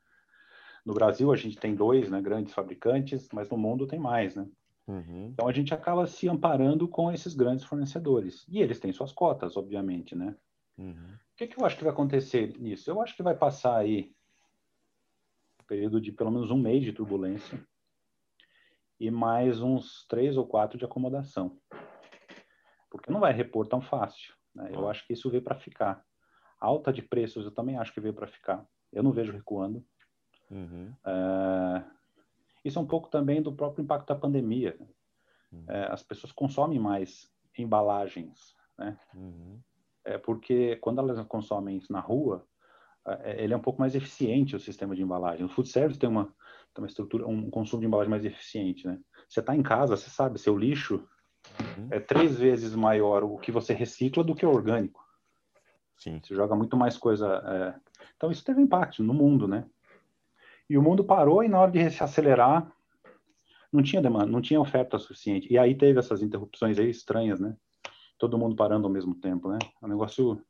[0.86, 4.34] No Brasil, a gente tem dois né, grandes fabricantes, mas no mundo tem mais.
[4.34, 4.46] Né?
[4.86, 5.30] Uhum.
[5.32, 8.46] Então, a gente acaba se amparando com esses grandes fornecedores.
[8.48, 10.14] E eles têm suas cotas, obviamente.
[10.14, 10.34] Né?
[10.78, 11.14] Uhum.
[11.14, 12.90] O que, que eu acho que vai acontecer nisso?
[12.90, 14.14] Eu acho que vai passar aí
[15.60, 17.64] um período de pelo menos um mês de turbulência
[19.00, 21.58] e mais uns três ou quatro de acomodação.
[22.90, 24.34] Porque não vai repor tão fácil.
[24.54, 24.70] Né?
[24.72, 26.04] Eu acho que isso veio para ficar.
[26.60, 28.64] alta de preços eu também acho que veio para ficar.
[28.92, 29.84] Eu não vejo recuando.
[30.50, 30.94] Uhum.
[31.04, 31.84] É...
[32.64, 34.78] Isso é um pouco também do próprio impacto da pandemia.
[35.52, 35.64] Uhum.
[35.68, 38.98] É, as pessoas consomem mais embalagens, né?
[39.14, 39.60] Uhum.
[40.04, 42.46] É porque quando elas consomem isso na rua,
[43.06, 45.44] é, ele é um pouco mais eficiente o sistema de embalagem.
[45.44, 46.24] O food service tem uma,
[46.74, 48.98] tem uma estrutura, um consumo de embalagem mais eficiente, né?
[49.28, 51.06] Você está em casa, você sabe, seu lixo
[51.60, 51.88] uhum.
[51.90, 55.04] é três vezes maior o que você recicla do que o orgânico.
[55.96, 56.20] Sim.
[56.22, 57.42] Você joga muito mais coisa.
[57.46, 57.74] É...
[58.16, 59.64] Então isso teve impacto no mundo, né?
[60.68, 62.72] E o mundo parou e na hora de se acelerar
[63.72, 65.52] não tinha demanda, não tinha oferta suficiente.
[65.52, 67.56] E aí teve essas interrupções aí estranhas, né?
[68.24, 69.58] Todo mundo parando ao mesmo tempo, né?
[69.82, 70.40] É um negócio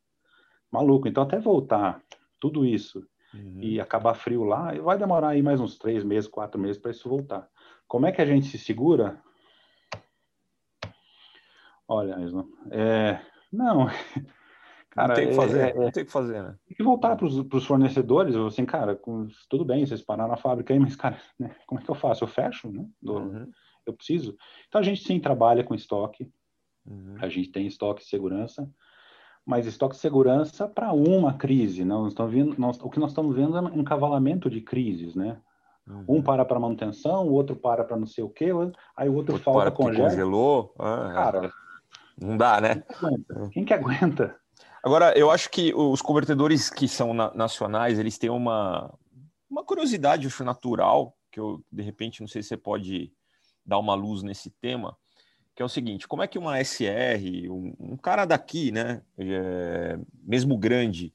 [0.71, 1.09] maluco.
[1.09, 2.01] Então até voltar
[2.39, 3.05] tudo isso
[3.35, 3.59] uhum.
[3.61, 7.09] e acabar frio lá, vai demorar aí mais uns três meses, quatro meses para isso
[7.09, 7.49] voltar.
[7.89, 9.21] Como é que a gente se segura?
[11.89, 12.17] Olha,
[12.71, 13.21] é,
[13.53, 13.87] não,
[14.91, 16.57] cara, não tem que fazer, é, é, não tem que fazer, né?
[16.69, 20.73] Tem que voltar para os fornecedores, assim, cara, com, tudo bem, vocês pararam na fábrica
[20.73, 22.23] aí, mas, cara, né, como é que eu faço?
[22.23, 22.87] Eu fecho, né?
[23.03, 23.51] Do, uhum.
[23.85, 24.37] Eu preciso.
[24.69, 26.33] Então, a gente sim trabalha com estoque,
[26.87, 27.17] uhum.
[27.21, 28.69] a gente tem estoque de segurança,
[29.45, 31.85] mas estoque de segurança para uma crise.
[31.85, 31.95] Né?
[31.95, 35.39] Nós vendo, nós, o que nós estamos vendo é um cavalamento de crises, né?
[35.87, 36.05] Uhum.
[36.09, 38.47] Um para para manutenção, o outro para para não sei o quê,
[38.97, 40.09] aí o outro, outro falta congela.
[40.09, 40.75] congelou.
[40.79, 41.15] Ah, é.
[41.15, 41.53] Cara,
[42.19, 42.83] não dá, né?
[42.99, 43.49] Quem que, é.
[43.51, 44.35] quem que aguenta?
[44.83, 48.93] Agora, eu acho que os convertedores que são na, nacionais, eles têm uma,
[49.49, 53.13] uma curiosidade, acho natural, que eu, de repente, não sei se você pode
[53.65, 54.97] dar uma luz nesse tema,
[55.55, 59.99] que é o seguinte: como é que uma SR, um, um cara daqui, né, é,
[60.23, 61.13] mesmo grande,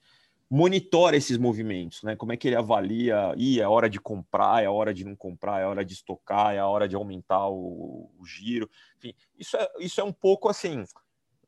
[0.49, 2.15] monitora esses movimentos, né?
[2.15, 3.33] Como é que ele avalia?
[3.37, 6.63] E é hora de comprar, é hora de não comprar, é hora de estocar, é
[6.63, 8.69] hora de aumentar o, o giro.
[8.97, 10.83] Enfim, isso é, isso é um pouco assim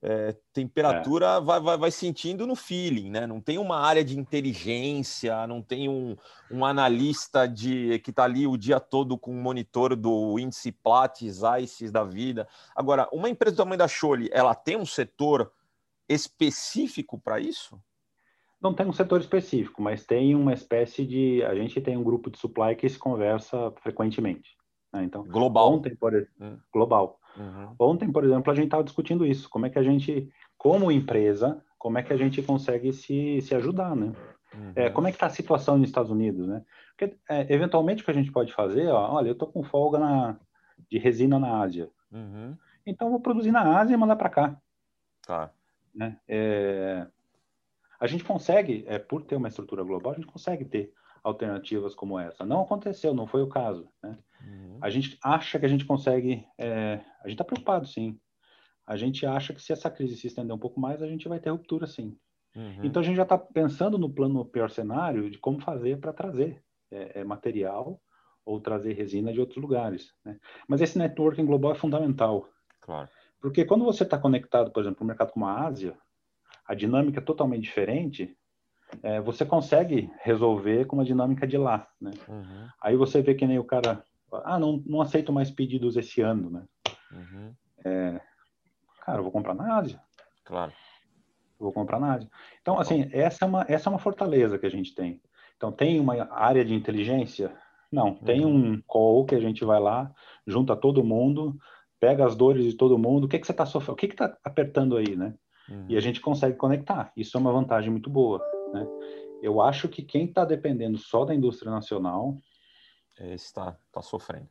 [0.04, 1.42] é, temperatura é.
[1.42, 3.28] Vai, vai, vai, sentindo no feeling, né?
[3.28, 6.16] Não tem uma área de inteligência, não tem um,
[6.50, 11.42] um analista de que está ali o dia todo com um monitor do índice Platts,
[11.62, 12.48] ICES da vida.
[12.76, 15.52] Agora, uma empresa do tamanho da Chole, ela tem um setor
[16.10, 17.80] específico para isso?
[18.60, 21.44] Não tem um setor específico, mas tem uma espécie de.
[21.44, 24.56] A gente tem um grupo de supply que se conversa frequentemente.
[24.94, 25.04] Né?
[25.04, 25.74] Então, global.
[25.74, 26.60] Ontem, por exemplo, hum.
[26.72, 27.20] global.
[27.38, 27.76] Uhum.
[27.80, 31.64] Ontem, por exemplo, a gente estava discutindo isso, como é que a gente, como empresa,
[31.78, 34.14] como é que a gente consegue se, se ajudar, né?
[34.54, 34.74] Uhum.
[34.76, 36.64] É, como é que está a situação nos Estados Unidos, né?
[36.90, 39.98] Porque, é, eventualmente, o que a gente pode fazer, ó, olha, eu estou com folga
[39.98, 40.38] na,
[40.90, 41.90] de resina na Ásia.
[42.12, 42.56] Uhum.
[42.86, 44.58] Então, vou produzir na Ásia e mandar para cá.
[45.26, 45.52] Tá.
[45.94, 46.18] Né?
[46.28, 47.08] É,
[48.00, 52.20] a gente consegue, é, por ter uma estrutura global, a gente consegue ter alternativas como
[52.20, 52.46] essa.
[52.46, 53.88] Não aconteceu, não foi o caso.
[54.02, 54.18] Né?
[54.46, 54.78] Uhum.
[54.82, 56.46] A gente acha que a gente consegue.
[56.58, 58.20] É, a gente está preocupado, sim.
[58.86, 61.40] A gente acha que se essa crise se estender um pouco mais, a gente vai
[61.40, 62.18] ter ruptura, sim.
[62.56, 62.80] Uhum.
[62.84, 66.62] Então a gente já está pensando no plano pior cenário de como fazer para trazer
[66.92, 68.02] é, é, material
[68.46, 70.14] ou trazer resina de outros lugares.
[70.26, 70.38] Né?
[70.68, 72.50] Mas esse networking global é fundamental.
[72.82, 73.10] Claro.
[73.40, 75.98] Porque quando você está conectado, por exemplo, para um mercado como a Ásia,
[76.68, 78.36] a dinâmica é totalmente diferente.
[79.02, 82.12] É, você consegue resolver com uma dinâmica de lá, né?
[82.28, 82.68] Uhum.
[82.82, 86.50] Aí você vê que nem o cara, ah, não, não aceito mais pedidos esse ano,
[86.50, 86.64] né?
[87.12, 87.54] Uhum.
[87.84, 88.22] É,
[89.06, 90.02] cara, eu vou comprar na Ásia.
[90.46, 90.72] Claro.
[91.60, 92.30] Eu vou comprar na Ásia.
[92.62, 95.22] Então, assim, essa é uma essa é uma fortaleza que a gente tem.
[95.58, 97.56] Então, tem uma área de inteligência?
[97.92, 98.74] Não, tem uhum.
[98.74, 100.12] um call que a gente vai lá,
[100.48, 101.58] junta todo mundo,
[102.00, 104.38] pega as dores de todo mundo, o que, que você está sofrendo, o que está
[104.44, 105.36] apertando aí, né?
[105.70, 105.86] Uhum.
[105.90, 107.12] E a gente consegue conectar.
[107.18, 108.40] Isso é uma vantagem muito boa,
[108.74, 108.88] né?
[109.42, 112.38] Eu acho que quem está dependendo só da indústria nacional...
[113.20, 114.48] Está tá sofrendo.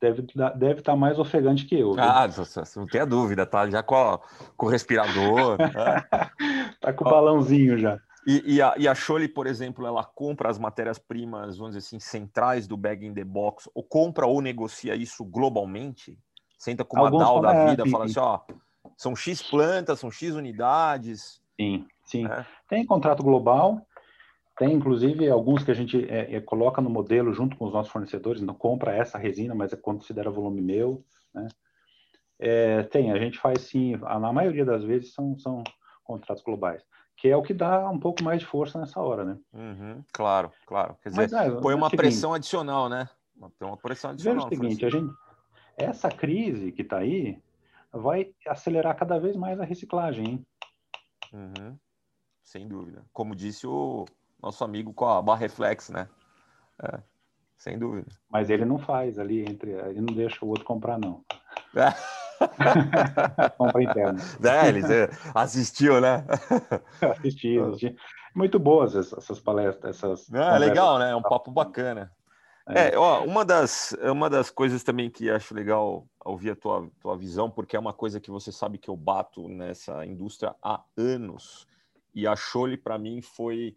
[0.00, 0.22] Deve
[0.56, 1.94] deve estar tá mais ofegante que eu.
[1.98, 2.26] Ah,
[2.76, 4.20] não tenha dúvida, tá já com, a,
[4.56, 5.56] com o respirador.
[5.58, 5.70] né?
[6.80, 8.00] tá com o balãozinho já.
[8.26, 11.98] E, e, a, e a Chole, por exemplo, ela compra as matérias-primas, vamos dizer assim,
[11.98, 16.18] centrais do bag in the box, ou compra ou negocia isso globalmente?
[16.56, 18.40] Senta com uma Alguns DAO da vida, fala assim, ó,
[18.96, 21.42] são X plantas, são X unidades.
[21.60, 22.26] Sim, sim.
[22.26, 22.46] É.
[22.68, 23.84] Tem contrato global,
[24.56, 27.92] tem inclusive alguns que a gente é, é, coloca no modelo junto com os nossos
[27.92, 31.48] fornecedores, não compra essa resina, mas é considera volume meu, né?
[32.38, 35.62] É, tem, a gente faz sim, na maioria das vezes são, são
[36.04, 36.84] contratos globais
[37.22, 39.38] que é o que dá um pouco mais de força nessa hora, né?
[39.52, 40.96] Uhum, claro, claro.
[41.00, 43.08] Quer dizer, Mas, é, põe uma pressão adicional, né?
[43.56, 44.48] Tem uma pressão adicional.
[44.48, 45.14] Veja o seguinte, a gente,
[45.76, 47.40] essa crise que está aí
[47.92, 50.46] vai acelerar cada vez mais a reciclagem, hein?
[51.32, 51.78] Uhum,
[52.42, 53.04] sem dúvida.
[53.12, 54.04] Como disse o
[54.42, 56.08] nosso amigo com a barra reflex, né?
[56.82, 56.98] É,
[57.56, 58.08] sem dúvida.
[58.28, 61.24] Mas ele não faz ali entre, ele não deixa o outro comprar não.
[61.74, 63.48] É.
[63.50, 64.20] Compra interna.
[64.42, 64.84] É, eles
[65.32, 66.26] assistiu, né?
[67.00, 67.96] assisti, assisti.
[68.34, 69.96] Muito boas essas palestras.
[69.96, 71.12] Essas é, legal, né?
[71.12, 72.10] É um papo bacana.
[72.66, 77.16] É, ó, uma das, uma das coisas também que acho legal ouvir a tua, tua
[77.16, 81.66] visão, porque é uma coisa que você sabe que eu bato nessa indústria há anos,
[82.14, 83.76] e a Chole para mim foi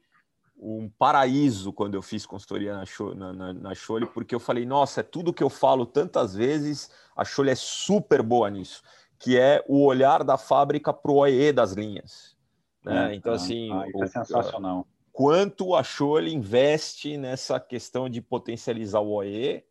[0.57, 2.83] um paraíso quando eu fiz consultoria na,
[3.15, 6.89] na, na, na Chole, porque eu falei, nossa, é tudo que eu falo tantas vezes,
[7.15, 8.81] a Chole é super boa nisso,
[9.19, 12.35] que é o olhar da fábrica para o OE das linhas.
[12.83, 13.11] Né?
[13.11, 14.87] É, então, ah, assim, ah, é sensacional.
[15.11, 19.63] Quanto a Chole investe nessa questão de potencializar o OE,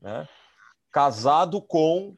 [0.00, 0.28] né?
[0.90, 2.16] casado com,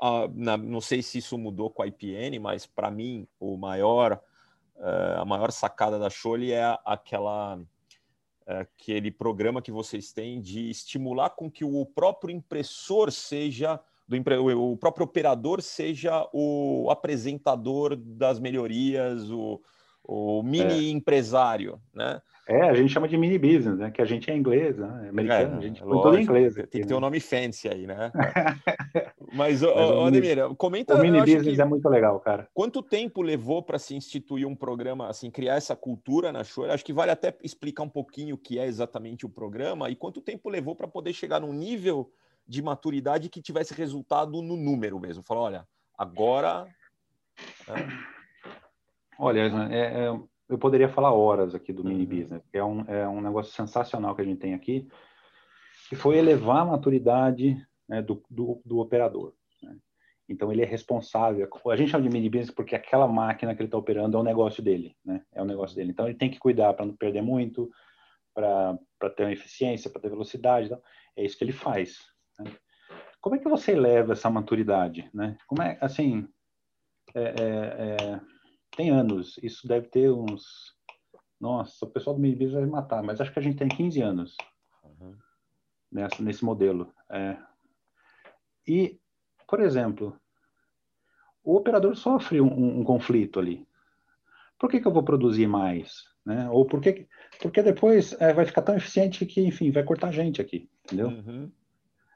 [0.00, 4.20] a, não sei se isso mudou com a IPN, mas para mim o maior
[4.80, 7.58] a maior sacada da Chole é aquela
[8.46, 14.16] é, aquele programa que vocês têm de estimular com que o próprio impressor seja do
[14.56, 19.60] o próprio operador seja o apresentador das melhorias, o,
[20.02, 20.90] o mini é.
[20.90, 22.22] empresário, né?
[22.48, 23.90] É, a gente chama de mini business, né?
[23.90, 25.02] Que a gente é inglês, né?
[25.04, 26.56] É americano, é, a gente põe tudo em inglês.
[26.56, 27.02] Aqui, tem que ter um né?
[27.02, 28.10] nome fancy aí, né?
[29.34, 29.64] Mas, Mas
[30.06, 30.94] Ademir, comenta.
[30.94, 31.60] O mini business que...
[31.60, 32.48] é muito legal, cara.
[32.54, 36.64] Quanto tempo levou para se instituir um programa, assim, criar essa cultura na Show?
[36.64, 40.22] Acho que vale até explicar um pouquinho o que é exatamente o programa e quanto
[40.22, 42.10] tempo levou para poder chegar num nível
[42.46, 45.22] de maturidade que tivesse resultado no número mesmo.
[45.22, 45.68] Falar, olha,
[45.98, 46.66] agora.
[47.68, 47.74] É...
[49.18, 49.40] Olha,
[49.70, 52.20] é, é eu poderia falar horas aqui do mini uhum.
[52.20, 54.88] business, que é um, é um negócio sensacional que a gente tem aqui,
[55.88, 57.56] que foi elevar a maturidade
[57.88, 59.34] né, do, do, do, operador.
[59.62, 59.76] Né?
[60.28, 61.48] Então, ele é responsável.
[61.66, 64.24] A gente chama de mini business porque aquela máquina que ele está operando é o
[64.24, 65.22] negócio dele, né?
[65.32, 65.90] É o negócio dele.
[65.90, 67.70] Então, ele tem que cuidar para não perder muito,
[68.34, 68.78] para
[69.16, 70.66] ter uma eficiência, para ter velocidade.
[70.66, 70.80] Então,
[71.16, 71.98] é isso que ele faz.
[72.38, 72.50] Né?
[73.20, 75.36] Como é que você eleva essa maturidade, né?
[75.46, 76.28] Como é, assim,
[77.14, 78.20] é, é, é
[78.76, 79.38] tem anos.
[79.42, 80.76] Isso deve ter uns.
[81.40, 84.36] Nossa, o pessoal do Minibis vai matar, mas acho que a gente tem 15 anos
[84.82, 85.16] uhum.
[85.90, 86.92] nessa, nesse modelo.
[87.10, 87.36] É.
[88.66, 88.98] E,
[89.46, 90.18] por exemplo,
[91.44, 93.66] o operador sofre um, um, um conflito ali.
[94.58, 96.04] Por que, que eu vou produzir mais?
[96.26, 96.50] Né?
[96.50, 97.06] Ou por que,
[97.40, 101.08] porque depois é, vai ficar tão eficiente que, enfim, vai cortar gente aqui, entendeu?
[101.08, 101.50] Uhum.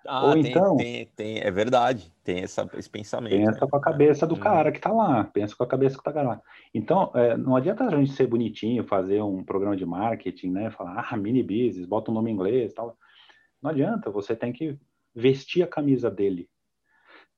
[0.07, 0.76] Ah, Ou tem, então.
[0.76, 3.36] Tem, tem, é verdade, tem essa, esse pensamento.
[3.36, 3.70] Pensa né?
[3.70, 4.40] com a cabeça do hum.
[4.40, 6.40] cara que está lá, pensa com a cabeça que está lá.
[6.74, 10.70] Então, é, não adianta a gente ser bonitinho, fazer um programa de marketing, né?
[10.70, 12.96] Falar, ah, mini business, bota um nome em inglês tal.
[13.62, 14.76] Não adianta, você tem que
[15.14, 16.48] vestir a camisa dele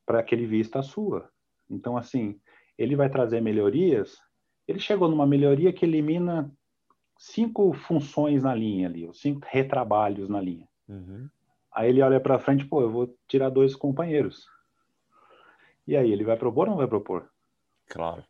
[0.07, 1.29] para que ele vista a sua.
[1.69, 2.39] Então, assim,
[2.79, 4.19] ele vai trazer melhorias.
[4.67, 6.51] Ele chegou numa melhoria que elimina
[7.19, 10.69] cinco funções na linha ali, cinco retrabalhos na linha.
[10.89, 11.29] Uhum.
[11.75, 14.47] Aí ele olha para frente, pô, eu vou tirar dois companheiros.
[15.87, 17.29] E aí, ele vai propor ou não vai propor?
[17.89, 18.25] Claro.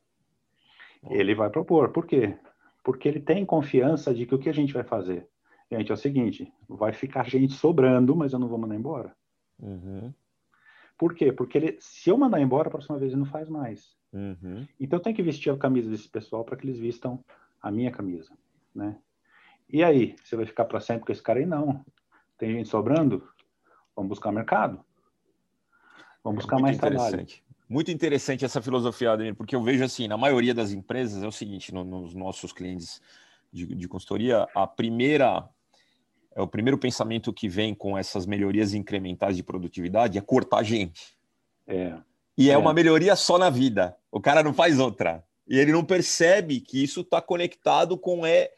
[1.11, 1.91] Ele vai propor.
[1.91, 2.37] Por quê?
[2.83, 5.29] Porque ele tem confiança de que o que a gente vai fazer?
[5.71, 9.15] Gente, é o seguinte, vai ficar gente sobrando, mas eu não vou mandar embora.
[9.59, 10.13] Uhum.
[10.97, 11.33] Por quê?
[11.33, 13.97] Porque ele, se eu mandar embora, a próxima vez ele não faz mais.
[14.13, 14.67] Uhum.
[14.79, 17.25] Então eu tenho que vestir a camisa desse pessoal para que eles vistam
[17.61, 18.33] a minha camisa,
[18.75, 18.99] né?
[19.69, 21.47] E aí, você vai ficar para sempre com esse cara aí?
[21.47, 21.85] Não.
[22.39, 23.27] Tem gente sobrando?
[23.95, 24.85] Vamos buscar mercado.
[26.23, 27.27] Vamos buscar mais trabalho.
[27.69, 31.33] Muito interessante essa filosofia, Ademir, porque eu vejo assim, na maioria das empresas é o
[31.33, 33.01] seguinte, no, nos nossos clientes
[33.53, 35.49] de, de consultoria, a primeira
[36.35, 41.17] é o primeiro pensamento que vem com essas melhorias incrementais de produtividade é cortar gente.
[41.67, 41.97] É.
[42.37, 43.97] E é, é, uma melhoria só na vida.
[44.11, 45.25] O cara não faz outra.
[45.47, 48.51] E ele não percebe que isso está conectado com, é,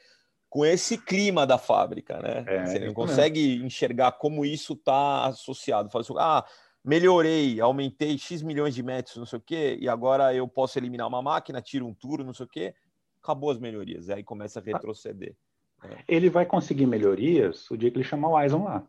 [0.56, 2.42] com esse clima da fábrica, né?
[2.46, 5.90] É, Você não consegue enxergar como isso está associado.
[5.90, 6.42] Fala assim, ah,
[6.82, 11.06] melhorei, aumentei X milhões de metros, não sei o quê, e agora eu posso eliminar
[11.08, 12.74] uma máquina, tiro um turno, não sei o quê.
[13.22, 14.08] Acabou as melhorias.
[14.08, 15.36] Aí começa a retroceder.
[16.08, 18.82] Ele vai conseguir melhorias o dia que ele chamar o Aison lá.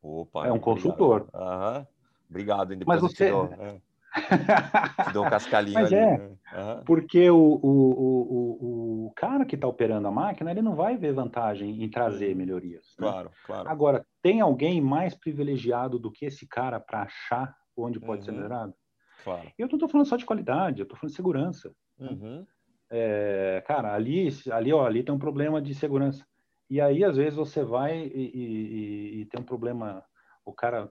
[0.00, 1.26] Opa, é um consultor.
[1.34, 1.88] Aham.
[2.28, 2.78] Obrigado.
[2.86, 3.32] Mas você...
[3.58, 3.80] É.
[4.12, 6.84] te dou um cascalinho Mas ali, é, uhum.
[6.84, 11.12] porque o, o, o, o, cara que está operando a máquina, ele não vai ver
[11.12, 12.94] vantagem em trazer melhorias.
[12.98, 13.08] Né?
[13.08, 13.68] Claro, claro.
[13.68, 18.24] Agora, tem alguém mais privilegiado do que esse cara para achar onde pode uhum.
[18.24, 18.74] ser melhorado?
[19.22, 19.52] Claro.
[19.58, 21.72] Eu não estou falando só de qualidade, eu estou falando de segurança.
[21.98, 22.44] Uhum
[22.90, 26.26] é, cara, ali, ali, ó, ali tem um problema de segurança.
[26.68, 30.04] E aí, às vezes, você vai e, e, e tem um problema,
[30.44, 30.90] o cara,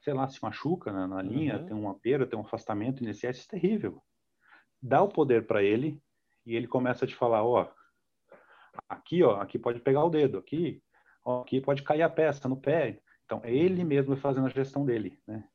[0.00, 1.66] sei lá, se machuca na, na linha, uhum.
[1.66, 4.02] tem uma perda, tem um afastamento INSS é terrível.
[4.80, 6.00] Dá o poder para ele
[6.46, 7.70] e ele começa a te falar, ó,
[8.88, 10.82] aqui, ó, aqui pode pegar o dedo, aqui,
[11.24, 13.00] ó, aqui pode cair a peça no pé.
[13.24, 13.88] Então, é ele uhum.
[13.88, 15.46] mesmo fazendo a gestão dele, né?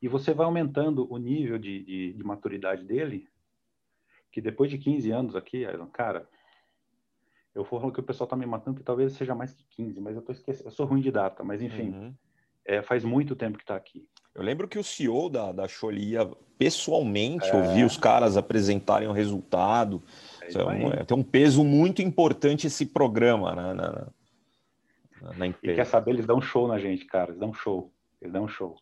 [0.00, 3.28] E você vai aumentando o nível de, de, de maturidade dele
[4.30, 6.28] que depois de 15 anos aqui, cara,
[7.54, 10.14] eu falo que o pessoal tá me matando, que talvez seja mais que 15, mas
[10.14, 12.14] eu tô esquecendo, eu sou ruim de data, mas enfim, uhum.
[12.66, 14.06] É, faz muito tempo que tá aqui.
[14.34, 17.56] Eu lembro que o CEO da, da Cholia pessoalmente é...
[17.56, 20.02] ouvir os caras apresentarem o resultado.
[20.42, 24.06] É então, é, tem um peso muito importante esse programa né, na,
[25.22, 25.72] na, na empresa.
[25.72, 27.90] E quer saber, eles dão show na gente, cara, eles dão show,
[28.20, 28.76] eles dão show.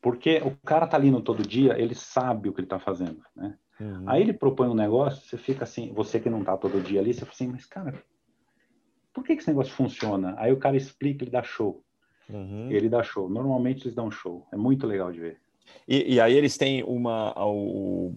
[0.00, 3.20] Porque o cara tá ali no todo dia, ele sabe o que ele tá fazendo,
[3.36, 3.56] né?
[3.78, 4.04] Uhum.
[4.06, 7.12] Aí ele propõe um negócio, você fica assim, você que não tá todo dia ali,
[7.12, 7.94] você fica assim, mas cara,
[9.12, 10.34] por que, que esse negócio funciona?
[10.38, 11.82] Aí o cara explica, ele dá show.
[12.32, 12.70] Uhum.
[12.70, 13.28] Ele dá show.
[13.28, 14.46] Normalmente eles dão show.
[14.52, 15.40] É muito legal de ver.
[15.86, 17.34] E, e aí eles têm uma.
[17.44, 18.14] O,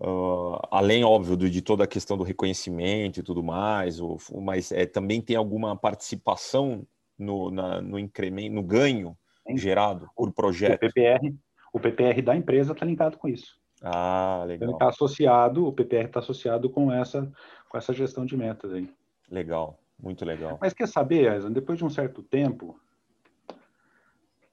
[0.00, 4.86] uh, além, óbvio, de toda a questão do reconhecimento e tudo mais, o, mas é,
[4.86, 6.86] também tem alguma participação
[7.18, 9.56] no, na, no incremento, no ganho Sim.
[9.56, 10.74] gerado por projeto.
[10.74, 11.34] O PPR,
[11.72, 13.60] o PPR da empresa está linkado com isso.
[13.82, 14.68] Ah, legal.
[14.68, 17.30] Ele está associado, o PPR está associado com essa,
[17.68, 18.88] com essa gestão de metas aí.
[19.30, 20.58] Legal, muito legal.
[20.60, 22.78] Mas quer saber, Aizen, depois de um certo tempo,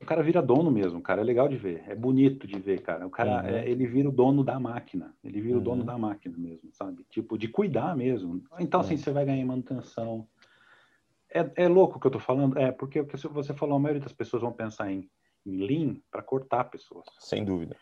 [0.02, 1.22] o cara vira dono mesmo, cara.
[1.22, 3.06] É legal de ver, é bonito de ver, cara.
[3.06, 3.50] O cara, uhum.
[3.50, 5.14] é, ele vira o dono da máquina.
[5.24, 5.62] Ele vira uhum.
[5.62, 5.86] o dono uhum.
[5.86, 7.06] da máquina mesmo, sabe?
[7.10, 8.44] Tipo, de cuidar mesmo.
[8.60, 9.00] Então, assim, uhum.
[9.00, 10.28] você vai ganhar manutenção.
[11.32, 12.58] É, é louco o que eu tô falando?
[12.58, 15.10] É, porque o que você falou, a maioria das pessoas vão pensar em,
[15.46, 17.06] em lean para cortar pessoas.
[17.20, 17.76] Sem dúvida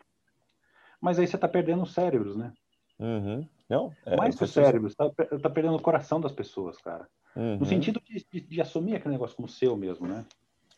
[1.01, 2.53] mas aí você está perdendo os cérebros, né?
[2.99, 3.47] Uhum.
[3.69, 7.07] Não, é, Mais que os cérebros, está tá perdendo o coração das pessoas, cara.
[7.35, 7.57] Uhum.
[7.57, 10.25] No sentido de, de, de, assumir aquele negócio como seu mesmo, né?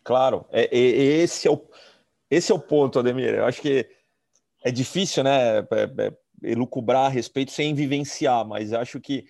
[0.10, 0.78] Claro, é, é,
[1.22, 1.64] esse, é o,
[2.32, 3.36] esse é o ponto, Ademir.
[3.36, 3.88] Eu acho que
[4.64, 5.64] é difícil, né, é,
[6.00, 9.28] é, elucubrar a respeito sem vivenciar, mas acho que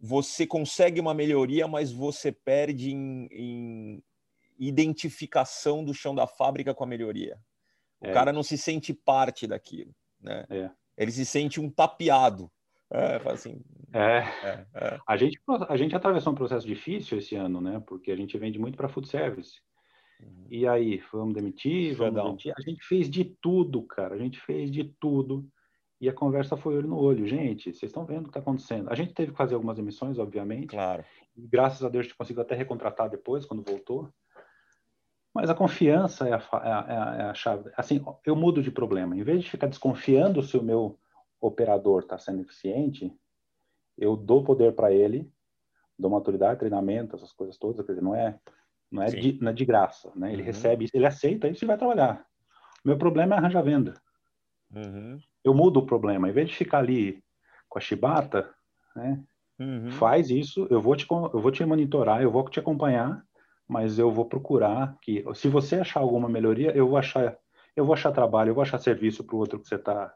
[0.00, 4.02] você consegue uma melhoria, mas você perde em, em
[4.58, 7.38] identificação do chão da fábrica com a melhoria.
[8.00, 8.12] O é.
[8.14, 10.46] cara não se sente parte daquilo né?
[10.48, 10.70] É.
[10.96, 12.50] Ele se sente um tapeado.
[12.90, 13.60] É, assim,
[13.92, 14.18] é.
[14.46, 14.66] é.
[14.74, 15.38] É, A, gente,
[15.68, 17.82] a gente atravessou um processo difícil esse ano, né?
[17.86, 19.60] Porque a gente vende muito para food service.
[20.20, 20.46] Uhum.
[20.50, 22.54] E aí, vamos demitir, vamos demitir.
[22.56, 24.14] A gente fez de tudo, cara.
[24.14, 25.48] A gente fez de tudo.
[26.00, 27.26] E a conversa foi olho no olho.
[27.26, 28.90] Gente, vocês estão vendo o que está acontecendo.
[28.90, 30.68] A gente teve que fazer algumas emissões, obviamente.
[30.68, 31.04] Claro.
[31.34, 34.10] E graças a Deus a gente conseguiu até recontratar depois, quando voltou.
[35.34, 37.70] Mas a confiança é a, é, a, é a, chave.
[37.76, 39.16] Assim, eu mudo de problema.
[39.16, 40.98] Em vez de ficar desconfiando se o meu
[41.40, 43.12] operador está sendo eficiente,
[43.96, 45.30] eu dou poder para ele,
[45.98, 47.84] dou maturidade, treinamento, essas coisas todas.
[47.84, 48.38] Quer dizer, não é,
[48.90, 50.12] não é, de, não é de graça.
[50.14, 50.32] Né?
[50.32, 50.46] Ele uhum.
[50.46, 52.24] recebe, ele aceita isso e vai trabalhar.
[52.84, 53.94] O meu problema é arranjar venda.
[54.74, 55.18] Uhum.
[55.44, 56.28] Eu mudo o problema.
[56.28, 57.22] Em vez de ficar ali
[57.68, 58.52] com a chibata,
[58.94, 59.22] né?
[59.58, 59.90] Uhum.
[59.92, 63.26] faz isso, eu vou, te, eu vou te monitorar, eu vou te acompanhar
[63.68, 67.36] mas eu vou procurar que, se você achar alguma melhoria, eu vou achar,
[67.74, 70.14] eu vou achar trabalho, eu vou achar serviço para o outro que você está,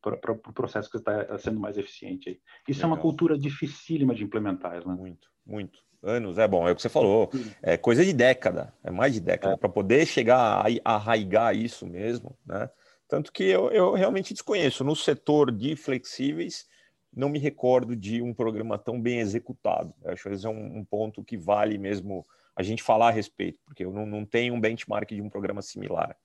[0.00, 2.28] para o pro processo que está sendo mais eficiente.
[2.28, 2.40] Aí.
[2.68, 2.90] Isso Legal.
[2.90, 4.94] é uma cultura dificílima de implementar, né?
[4.94, 5.78] Muito, muito.
[6.02, 7.30] Anos, é bom, é o que você falou,
[7.62, 9.56] é coisa de década, é mais de década, é.
[9.56, 12.68] para poder chegar a arraigar isso mesmo, né?
[13.06, 14.82] Tanto que eu, eu realmente desconheço.
[14.82, 16.66] No setor de flexíveis,
[17.14, 19.94] não me recordo de um programa tão bem executado.
[20.02, 22.26] Eu acho que esse é um, um ponto que vale mesmo
[22.56, 25.62] a gente falar a respeito, porque eu não, não tenho um benchmark de um programa
[25.62, 26.16] similar.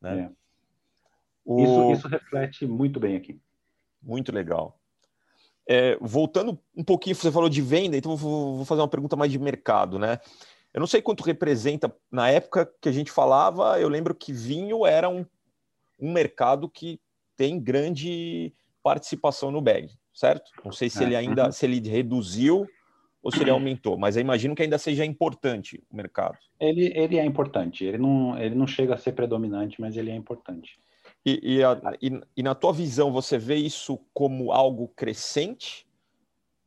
[0.00, 0.30] Né?
[0.30, 0.30] É.
[1.44, 1.62] O...
[1.62, 3.40] Isso, isso reflete muito bem aqui.
[4.02, 4.78] Muito legal.
[5.66, 9.32] É, voltando um pouquinho, você falou de venda, então vou, vou, fazer uma pergunta mais
[9.32, 10.18] de mercado, né?
[10.72, 14.84] Eu não sei quanto representa, na época que a gente falava, eu lembro que vinho
[14.84, 15.24] era um,
[15.98, 17.00] um mercado que
[17.36, 18.52] tem grande
[18.82, 20.50] participação no bag, certo?
[20.64, 21.06] Não sei se é.
[21.06, 21.52] ele ainda, uhum.
[21.52, 22.66] se ele reduziu
[23.22, 23.96] ou se ele aumentou?
[23.96, 26.36] Mas eu imagino que ainda seja importante o mercado.
[26.60, 27.84] Ele, ele é importante.
[27.84, 30.78] Ele não, ele não chega a ser predominante, mas ele é importante.
[31.24, 35.86] E, e, a, e, e na tua visão, você vê isso como algo crescente?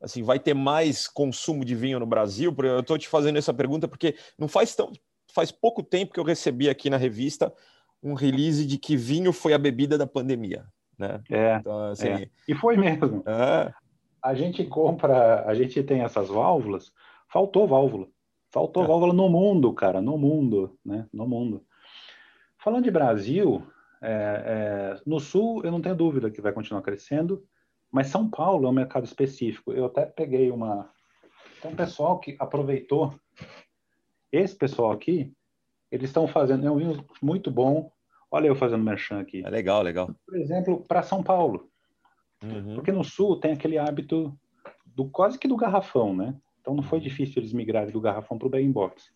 [0.02, 2.56] Assim, vai ter mais consumo de vinho no Brasil?
[2.64, 4.92] Eu estou te fazendo essa pergunta porque não faz tão
[5.34, 7.54] faz pouco tempo que eu recebi aqui na revista
[8.02, 10.66] um release de que vinho foi a bebida da pandemia,
[10.98, 11.22] né?
[11.30, 11.58] É.
[11.58, 12.30] Então, assim, é.
[12.48, 13.24] E foi mesmo.
[13.28, 13.72] É
[14.28, 16.92] a gente compra, a gente tem essas válvulas,
[17.30, 18.08] faltou válvula.
[18.52, 18.88] Faltou é.
[18.88, 21.08] válvula no mundo, cara, no mundo, né?
[21.14, 21.64] No mundo.
[22.58, 23.66] Falando de Brasil,
[24.02, 27.44] é, é, no Sul, eu não tenho dúvida que vai continuar crescendo,
[27.92, 29.72] mas São Paulo é um mercado específico.
[29.72, 30.90] Eu até peguei uma.
[31.62, 33.14] Tem um pessoal que aproveitou.
[34.32, 35.34] Esse pessoal aqui,
[35.92, 36.68] eles estão fazendo.
[36.68, 37.92] É um vinho muito bom.
[38.30, 39.42] Olha eu fazendo merchan aqui.
[39.46, 40.14] É legal, legal.
[40.26, 41.70] Por exemplo, para São Paulo.
[42.44, 42.76] Uhum.
[42.76, 44.38] Porque no sul tem aquele hábito
[44.86, 46.36] do quase que do garrafão, né?
[46.60, 47.04] Então não foi uhum.
[47.04, 49.14] difícil eles migrarem do garrafão para o bag box.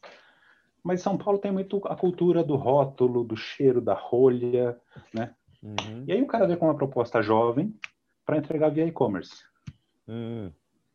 [0.84, 4.79] Mas São Paulo tem muito a cultura do rótulo, do cheiro, da rolha,
[5.13, 5.36] né?
[5.61, 6.05] Uhum.
[6.07, 7.75] E aí o cara vem com uma proposta jovem
[8.25, 9.43] para entregar via e-commerce.
[10.07, 10.51] Uhum.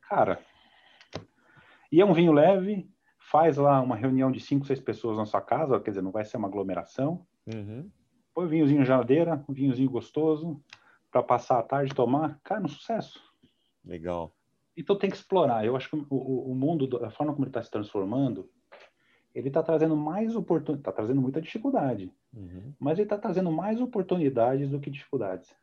[0.08, 0.40] Cara,
[1.90, 5.40] e é um vinho leve, faz lá uma reunião de cinco, seis pessoas na sua
[5.40, 7.24] casa, quer dizer, não vai ser uma aglomeração.
[7.46, 7.88] Uhum.
[8.34, 10.60] Põe o vinhozinho em geladeira, um vinhozinho gostoso,
[11.10, 13.20] para passar a tarde tomar, cara, um sucesso.
[13.84, 14.32] Legal.
[14.76, 15.64] Então tem que explorar.
[15.64, 18.50] Eu acho que o, o mundo, a forma como ele está se transformando,
[19.36, 22.72] ele está trazendo mais oportunidade, está trazendo muita dificuldade, uhum.
[22.78, 25.54] mas ele está trazendo mais oportunidades do que dificuldades.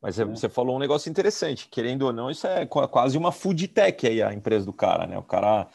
[0.00, 0.24] Mas é.
[0.24, 4.22] você falou um negócio interessante, querendo ou não, isso é quase uma food tech aí,
[4.22, 5.18] a empresa do cara, né?
[5.18, 5.68] O cara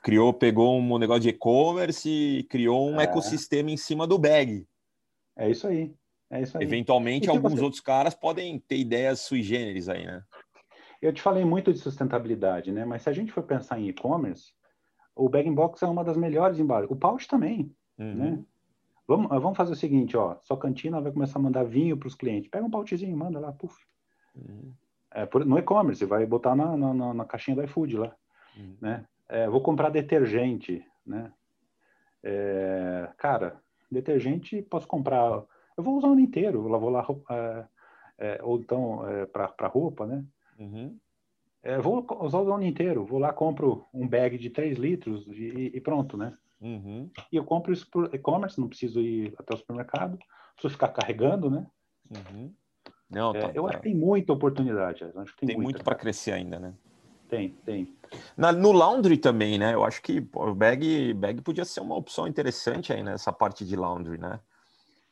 [0.00, 3.04] criou, pegou um negócio de e-commerce e criou um é.
[3.04, 4.64] ecossistema em cima do bag.
[5.36, 5.92] É isso aí.
[6.30, 6.62] É isso aí.
[6.62, 7.64] Eventualmente, alguns você...
[7.64, 10.22] outros caras podem ter ideias sui generis aí, né?
[11.02, 12.84] Eu te falei muito de sustentabilidade, né?
[12.84, 14.55] Mas se a gente for pensar em e-commerce,
[15.16, 16.90] o bag box é uma das melhores embalagens.
[16.90, 18.14] O pouch também, uhum.
[18.14, 18.44] né?
[19.08, 20.36] Vamos, vamos fazer o seguinte, ó.
[20.42, 22.50] Sua cantina vai começar a mandar vinho para os clientes.
[22.50, 23.74] Pega um pouchzinho, manda lá, puf.
[24.34, 24.72] Uhum.
[25.12, 28.14] É, por, no e-commerce, vai botar na, na, na, caixinha do iFood lá,
[28.56, 28.76] uhum.
[28.80, 29.04] né?
[29.28, 31.32] É, vou comprar detergente, né?
[32.22, 33.60] É, cara,
[33.90, 35.44] detergente posso comprar
[35.76, 37.64] eu vou usar o ano inteiro, eu vou lá, é,
[38.18, 40.24] é, ou então é, para roupa, né?
[40.58, 40.98] Uhum.
[41.66, 45.72] É, vou usar o ano inteiro, vou lá, compro um bag de 3 litros e,
[45.74, 46.32] e pronto, né?
[46.60, 47.10] Uhum.
[47.30, 50.16] E eu compro isso por e-commerce, não preciso ir até o supermercado,
[50.54, 51.66] preciso ficar carregando, né?
[52.08, 52.52] Uhum.
[53.10, 53.70] Não, é, tá, eu tá.
[53.70, 55.02] acho que tem muita oportunidade.
[55.16, 56.72] Acho que tem, tem muito para crescer ainda, né?
[57.28, 57.92] Tem, tem.
[58.36, 59.74] Na, no laundry também, né?
[59.74, 63.74] Eu acho que o bag, bag podia ser uma opção interessante aí nessa parte de
[63.74, 64.38] laundry, né?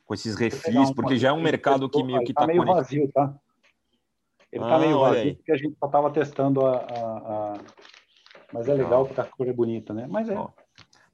[0.05, 3.11] com esses refis, porque já é um mercado que meio que está tá meio vazio,
[3.11, 3.35] tá?
[4.55, 7.53] Ele está ah, meio vazio porque a gente só estava testando a, a, a,
[8.53, 10.07] Mas é legal porque a cor é bonita, né?
[10.09, 10.35] Mas é.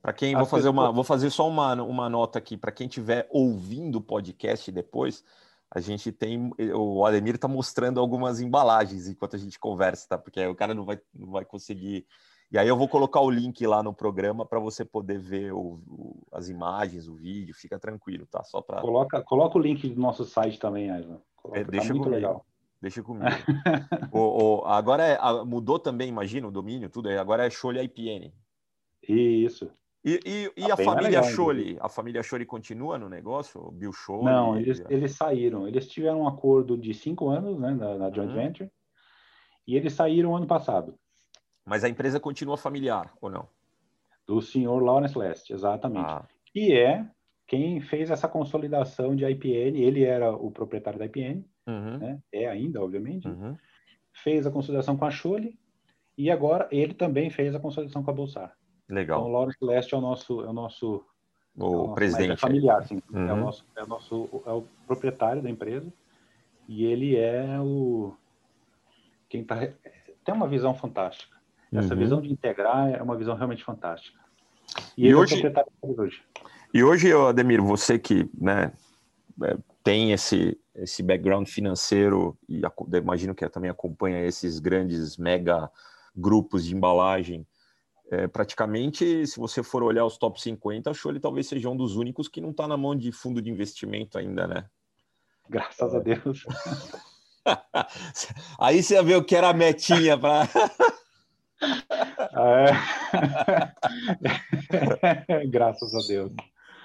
[0.01, 3.27] Para quem vou fazer uma, vou fazer só uma, uma nota aqui para quem estiver
[3.29, 5.23] ouvindo o podcast depois,
[5.69, 10.17] a gente tem o Ademir está mostrando algumas embalagens enquanto a gente conversa, tá?
[10.17, 12.05] Porque o cara não vai, não vai conseguir
[12.51, 15.79] e aí eu vou colocar o link lá no programa para você poder ver o,
[15.87, 18.43] o, as imagens, o vídeo, fica tranquilo, tá?
[18.43, 21.21] Só para coloca, coloca o link do nosso site também, Aislan.
[21.53, 22.09] É, tá deixa tá muito comigo.
[22.09, 22.45] legal.
[22.81, 23.25] Deixa comigo.
[24.11, 27.09] o, o, agora é, mudou também, imagina, o domínio, tudo.
[27.09, 28.33] Agora é Xolha IPN.
[29.07, 29.71] Isso.
[30.03, 31.77] E, e, e a, a família é?
[31.79, 33.61] A família Scholle continua no negócio?
[33.61, 34.25] O Bill Scholle?
[34.25, 35.67] Não, eles, eles saíram.
[35.67, 38.35] Eles tiveram um acordo de cinco anos né, na, na joint uhum.
[38.35, 38.71] venture
[39.67, 40.95] e eles saíram ano passado.
[41.63, 43.47] Mas a empresa continua familiar, ou não?
[44.27, 46.09] Do senhor Lawrence Lest, exatamente.
[46.09, 46.27] Ah.
[46.45, 47.07] Que é
[47.45, 49.77] quem fez essa consolidação de IPN.
[49.77, 51.97] Ele era o proprietário da IPN, uhum.
[51.97, 52.19] né?
[52.31, 53.27] é ainda, obviamente.
[53.27, 53.55] Uhum.
[54.13, 55.57] Fez a consolidação com a Scholle
[56.17, 58.55] e agora ele também fez a consolidação com a Bolsar.
[58.89, 59.19] Legal.
[59.19, 61.05] Então, o Lawrence Leste é o nosso, é o nosso
[61.55, 62.31] o, é o nosso, presidente.
[62.33, 63.01] É familiar, sim.
[63.11, 63.27] Uhum.
[63.27, 65.91] É, o nosso, é o nosso é o proprietário da empresa
[66.67, 68.13] e ele é o
[69.29, 69.55] quem tá,
[70.25, 71.37] tem uma visão fantástica.
[71.73, 71.99] Essa uhum.
[71.99, 74.19] visão de integrar é uma visão realmente fantástica.
[74.97, 76.21] E, e hoje, é hoje.
[76.73, 78.73] E hoje, Ademir, você que né,
[79.43, 82.61] é, tem esse, esse background financeiro e
[82.97, 85.69] imagino que também acompanha esses grandes mega
[86.15, 87.45] grupos de embalagem,
[88.11, 91.77] é, praticamente, se você for olhar os top 50, acho que ele talvez seja um
[91.77, 94.65] dos únicos que não está na mão de fundo de investimento ainda, né?
[95.49, 95.97] Graças é.
[95.97, 96.45] a Deus.
[98.59, 100.49] Aí você vê o que era a metinha para.
[105.31, 105.47] é.
[105.47, 106.33] Graças a Deus.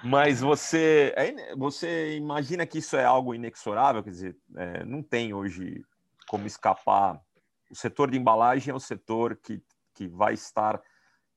[0.09, 1.13] Mas você,
[1.57, 4.01] você imagina que isso é algo inexorável?
[4.01, 5.83] Quer dizer, é, não tem hoje
[6.27, 7.21] como escapar.
[7.69, 9.61] O setor de embalagem é o setor que,
[9.93, 10.81] que vai estar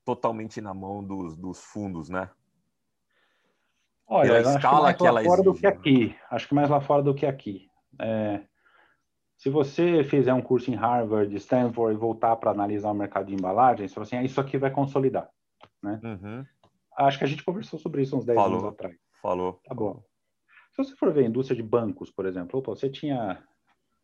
[0.05, 2.31] totalmente na mão dos, dos fundos, né?
[4.07, 5.45] Olha, Pela escala que, que ela fora exige.
[5.45, 6.16] do que aqui.
[6.31, 7.68] Acho que mais lá fora do que aqui.
[8.01, 8.41] É,
[9.37, 13.35] se você fizer um curso em Harvard, Stanford e voltar para analisar o mercado de
[13.35, 15.29] embalagens, você fala assim, ah, isso aqui vai consolidar,
[15.83, 16.01] né?
[16.05, 16.47] Uhum.
[16.97, 18.97] Acho que a gente conversou sobre isso uns 10 falou, anos atrás.
[19.22, 19.61] Falou.
[19.64, 20.03] Tá bom.
[20.72, 23.43] Se você for ver a indústria de bancos, por exemplo, opa, você tinha,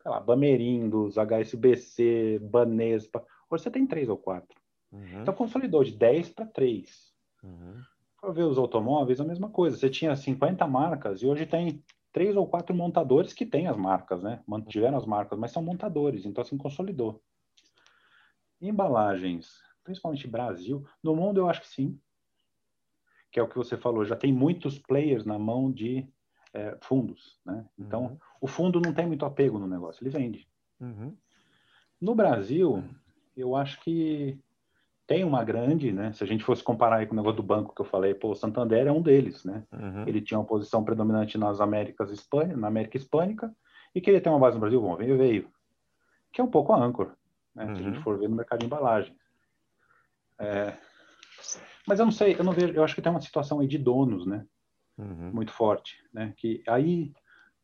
[0.03, 4.57] sei lá, Bamerindos, HSBC, Banespa, hoje você tem três ou quatro.
[4.93, 5.23] Uhum.
[5.23, 7.13] Então consolidou de 10 para 3.
[7.43, 7.81] Uhum.
[8.21, 9.77] Para ver os automóveis, a mesma coisa.
[9.77, 11.83] Você tinha 50 marcas e hoje tem
[12.13, 14.43] três ou quatro montadores que têm as marcas, né?
[14.47, 17.23] Mantiveram as marcas, mas são montadores, então assim consolidou.
[18.59, 22.01] Embalagens, principalmente Brasil, no mundo eu acho que sim,
[23.37, 26.09] que é o que você falou, já tem muitos players na mão de
[26.55, 27.67] é, fundos, né?
[27.79, 28.19] Então uhum.
[28.41, 30.49] o fundo não tem muito apego no negócio, ele vende.
[30.81, 31.15] Uhum.
[32.01, 32.83] No Brasil,
[33.37, 34.41] eu acho que
[35.07, 36.15] tem uma grande, né?
[36.15, 38.31] Se a gente fosse comparar aí com o negócio do banco que eu falei, pô,
[38.31, 39.65] o Santander é um deles, né?
[39.71, 40.09] Uhum.
[40.09, 43.55] Ele tinha uma posição predominante nas Américas Hispânicas, na América Hispânica,
[43.95, 45.53] e queria ter uma base no Brasil, bom, veio, veio.
[46.33, 47.15] Que é um pouco a âncora,
[47.55, 47.67] né?
[47.67, 48.03] Se a gente uhum.
[48.03, 49.15] for ver no mercado de embalagem.
[50.39, 50.73] É...
[51.87, 53.79] Mas eu não sei, eu não vejo, eu acho que tem uma situação aí de
[53.79, 54.45] donos, né?
[54.99, 55.33] Uhum.
[55.33, 56.35] Muito forte, né?
[56.37, 57.13] Que aí,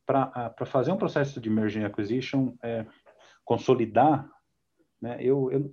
[0.06, 2.86] para fazer um processo de merging acquisition, é,
[3.44, 4.28] consolidar,
[5.00, 5.16] né?
[5.20, 5.72] Eu, eu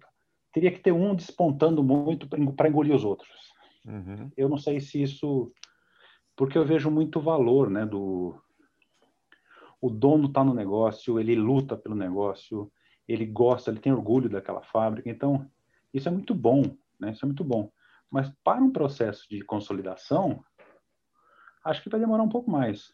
[0.52, 3.30] teria que ter um despontando muito para engolir os outros.
[3.86, 4.32] Uhum.
[4.36, 5.52] Eu não sei se isso,
[6.36, 7.86] porque eu vejo muito valor, né?
[7.86, 8.42] Do
[9.82, 12.70] o dono está no negócio, ele luta pelo negócio,
[13.08, 15.10] ele gosta, ele tem orgulho daquela fábrica.
[15.10, 15.50] Então
[15.94, 16.64] isso é muito bom,
[17.00, 17.12] né?
[17.12, 17.72] Isso é muito bom.
[18.12, 20.44] Mas para um processo de consolidação,
[21.64, 22.92] acho que vai demorar um pouco mais.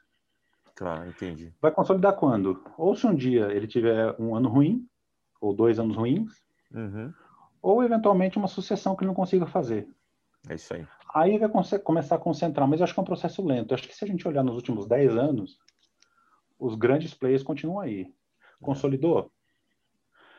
[0.76, 1.54] Claro, entendi.
[1.62, 2.62] Vai consolidar quando?
[2.78, 4.88] Ou se um dia ele tiver um ano ruim,
[5.40, 6.34] ou dois anos ruins,
[6.74, 7.14] uhum
[7.66, 9.90] ou eventualmente uma sucessão que ele não consiga fazer.
[10.48, 10.86] É isso aí.
[11.16, 11.50] Aí vai
[11.80, 13.72] começar a concentrar, mas eu acho que é um processo lento.
[13.72, 15.58] Eu acho que se a gente olhar nos últimos 10 anos,
[16.60, 18.14] os grandes players continuam aí.
[18.62, 19.32] Consolidou?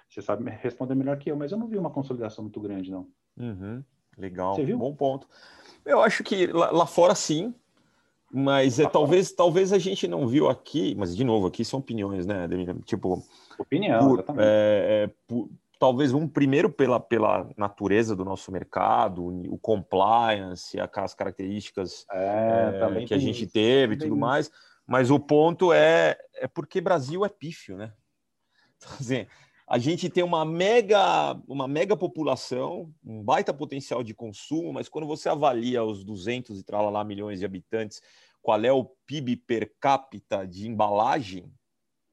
[0.08, 3.08] Você sabe responder melhor que eu, mas eu não vi uma consolidação muito grande, não.
[3.36, 3.82] Uhum.
[4.16, 4.56] Legal.
[4.76, 5.28] Bom ponto.
[5.84, 7.54] Eu acho que lá, lá fora sim,
[8.32, 12.26] mas é, talvez, talvez a gente não viu aqui, mas de novo, aqui são opiniões,
[12.26, 12.48] né?
[12.84, 13.22] Tipo,
[13.58, 15.48] opinião, por, é, é, por,
[15.78, 23.04] talvez um primeiro pela, pela natureza do nosso mercado, o compliance, as características é, é,
[23.04, 23.52] que a gente isso.
[23.52, 24.50] teve e tudo mais,
[24.86, 27.92] mas o ponto é, é porque Brasil é pífio, né?
[28.78, 29.26] Então, assim,
[29.66, 35.06] a gente tem uma mega, uma mega população, um baita potencial de consumo, mas quando
[35.06, 38.00] você avalia os 200 e lá milhões de habitantes,
[38.40, 41.52] qual é o PIB per capita de embalagem,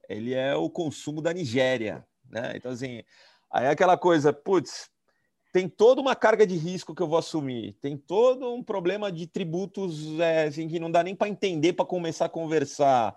[0.08, 2.54] ele é o consumo da Nigéria, né?
[2.56, 3.02] Então, assim,
[3.54, 4.90] Aí é aquela coisa, putz,
[5.52, 9.28] tem toda uma carga de risco que eu vou assumir, tem todo um problema de
[9.28, 13.16] tributos é, assim, que não dá nem para entender para começar a conversar.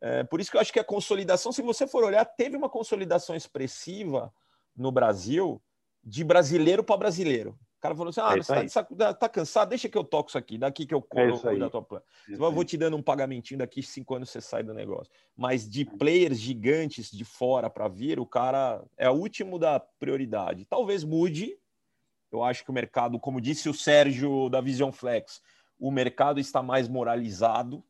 [0.00, 2.68] É, por isso que eu acho que a consolidação, se você for olhar, teve uma
[2.68, 4.32] consolidação expressiva
[4.76, 5.60] no Brasil
[6.02, 7.58] de brasileiro para brasileiro.
[7.78, 10.28] O cara falou assim: ah, é você tá, tá, tá, cansado, deixa que eu toco
[10.28, 12.04] isso aqui, daqui que eu cuido é da tua plana.
[12.28, 15.12] Eu vou te dando um pagamentinho, daqui cinco anos você sai do negócio.
[15.36, 20.64] Mas de players gigantes de fora para vir, o cara é o último da prioridade.
[20.64, 21.56] Talvez mude,
[22.32, 25.40] eu acho que o mercado, como disse o Sérgio da Vision Flex,
[25.78, 27.84] o mercado está mais moralizado.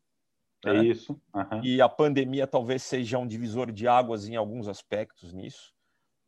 [0.64, 0.84] É né?
[0.84, 1.20] isso.
[1.34, 1.62] Uhum.
[1.62, 5.72] E a pandemia talvez seja um divisor de águas em alguns aspectos nisso,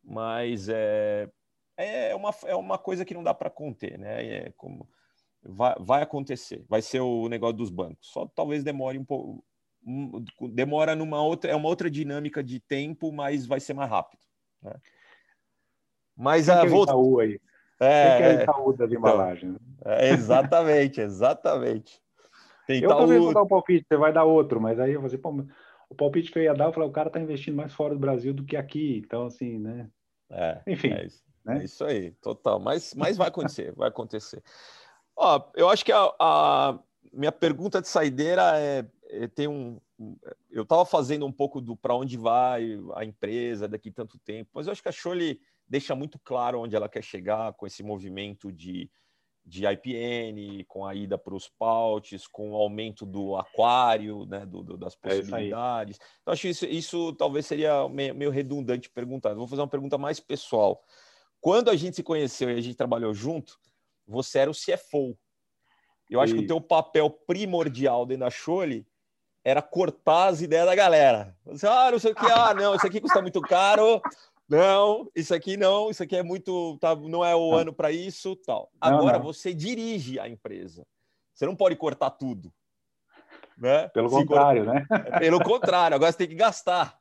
[0.03, 1.29] mas é,
[1.77, 4.25] é, uma, é uma coisa que não dá para conter, né?
[4.25, 4.87] É como,
[5.43, 8.09] vai, vai acontecer, vai ser o negócio dos bancos.
[8.11, 9.43] Só talvez demore um pouco,
[10.53, 14.21] demora numa outra, é uma outra dinâmica de tempo, mas vai ser mais rápido.
[14.61, 14.73] Né?
[16.15, 16.93] Mas a volta.
[17.21, 17.39] aí.
[17.79, 19.59] É, que é o Itaú das então.
[19.83, 21.99] É, exatamente, exatamente.
[22.67, 23.01] Tem eu Itaú...
[23.01, 25.45] também vou dar um palpite, você vai dar outro, mas aí eu vou dizer, pô,
[25.89, 27.99] o palpite que eu ia dar, eu falei, o cara está investindo mais fora do
[27.99, 29.89] Brasil do que aqui, então assim, né?
[30.29, 30.93] É, Enfim.
[30.93, 31.59] É isso, né?
[31.59, 32.59] é isso aí, total.
[32.59, 34.41] Mas, mas vai acontecer, vai acontecer.
[35.15, 36.79] Ó, eu acho que a, a
[37.11, 39.79] minha pergunta de saideira é, é tem um,
[40.49, 44.67] eu estava fazendo um pouco do para onde vai a empresa daqui tanto tempo, mas
[44.67, 48.51] eu acho que a Chole deixa muito claro onde ela quer chegar com esse movimento
[48.51, 48.89] de,
[49.45, 54.63] de IPN, com a ida para os pautes, com o aumento do aquário, né, do,
[54.63, 55.99] do das é possibilidades.
[55.99, 59.33] É então, acho que isso, isso talvez seria meio, meio redundante perguntar.
[59.33, 60.81] vou fazer uma pergunta mais pessoal.
[61.39, 63.59] Quando a gente se conheceu e a gente trabalhou junto,
[64.07, 65.17] você era o CFO.
[66.09, 66.37] Eu acho e...
[66.37, 68.85] que o teu papel primordial dentro da Chole
[69.43, 71.35] era cortar as ideias da galera.
[71.45, 73.99] Você, ah, não sei o que, ah, não, isso aqui custa muito caro,
[74.51, 77.57] não, isso aqui não, isso aqui é muito, tá, não é o não.
[77.57, 78.69] ano para isso, tal.
[78.81, 79.33] Agora não, não.
[79.33, 80.85] você dirige a empresa.
[81.33, 82.53] Você não pode cortar tudo.
[83.57, 83.87] Né?
[83.87, 84.85] Pelo Se contrário, né?
[85.19, 86.99] Pelo contrário, agora você tem que gastar.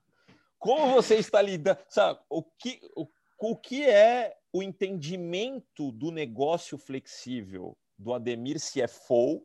[0.60, 1.80] Como você está lidando?
[1.88, 3.08] Sabe, o que, o,
[3.40, 9.44] o que é o entendimento do negócio flexível do Ademir CFO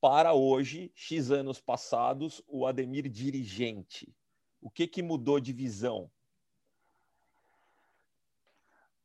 [0.00, 4.14] para hoje, X anos passados, o Ademir dirigente?
[4.60, 6.08] O que, que mudou de visão?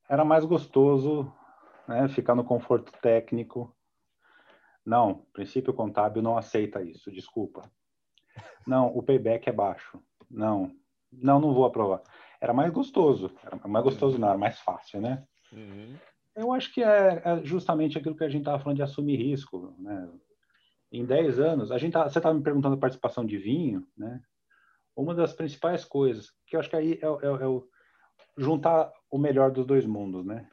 [0.09, 1.31] Era mais gostoso
[1.87, 3.73] né, ficar no conforto técnico.
[4.85, 7.69] Não, princípio contábil não aceita isso, desculpa.
[8.65, 10.01] Não, o payback é baixo.
[10.29, 10.71] Não,
[11.11, 12.01] não, não vou aprovar.
[12.39, 15.25] Era mais gostoso, era mais gostoso não, era mais fácil, né?
[15.51, 15.95] Uhum.
[16.35, 19.75] Eu acho que é, é, justamente aquilo que a gente estava falando de assumir risco,
[19.79, 20.09] né?
[20.91, 24.21] Em 10 anos, a gente tá, você estava me perguntando a participação de vinho, né?
[24.95, 27.67] Uma das principais coisas, que eu acho que aí é, é, é o
[28.37, 30.47] juntar o melhor dos dois mundos, né?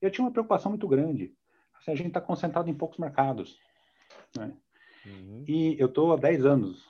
[0.00, 1.34] Eu tinha uma preocupação muito grande.
[1.74, 3.58] Assim, a gente está concentrado em poucos mercados,
[4.36, 4.54] né?
[5.06, 5.44] Uhum.
[5.48, 6.86] E eu estou há 10 anos,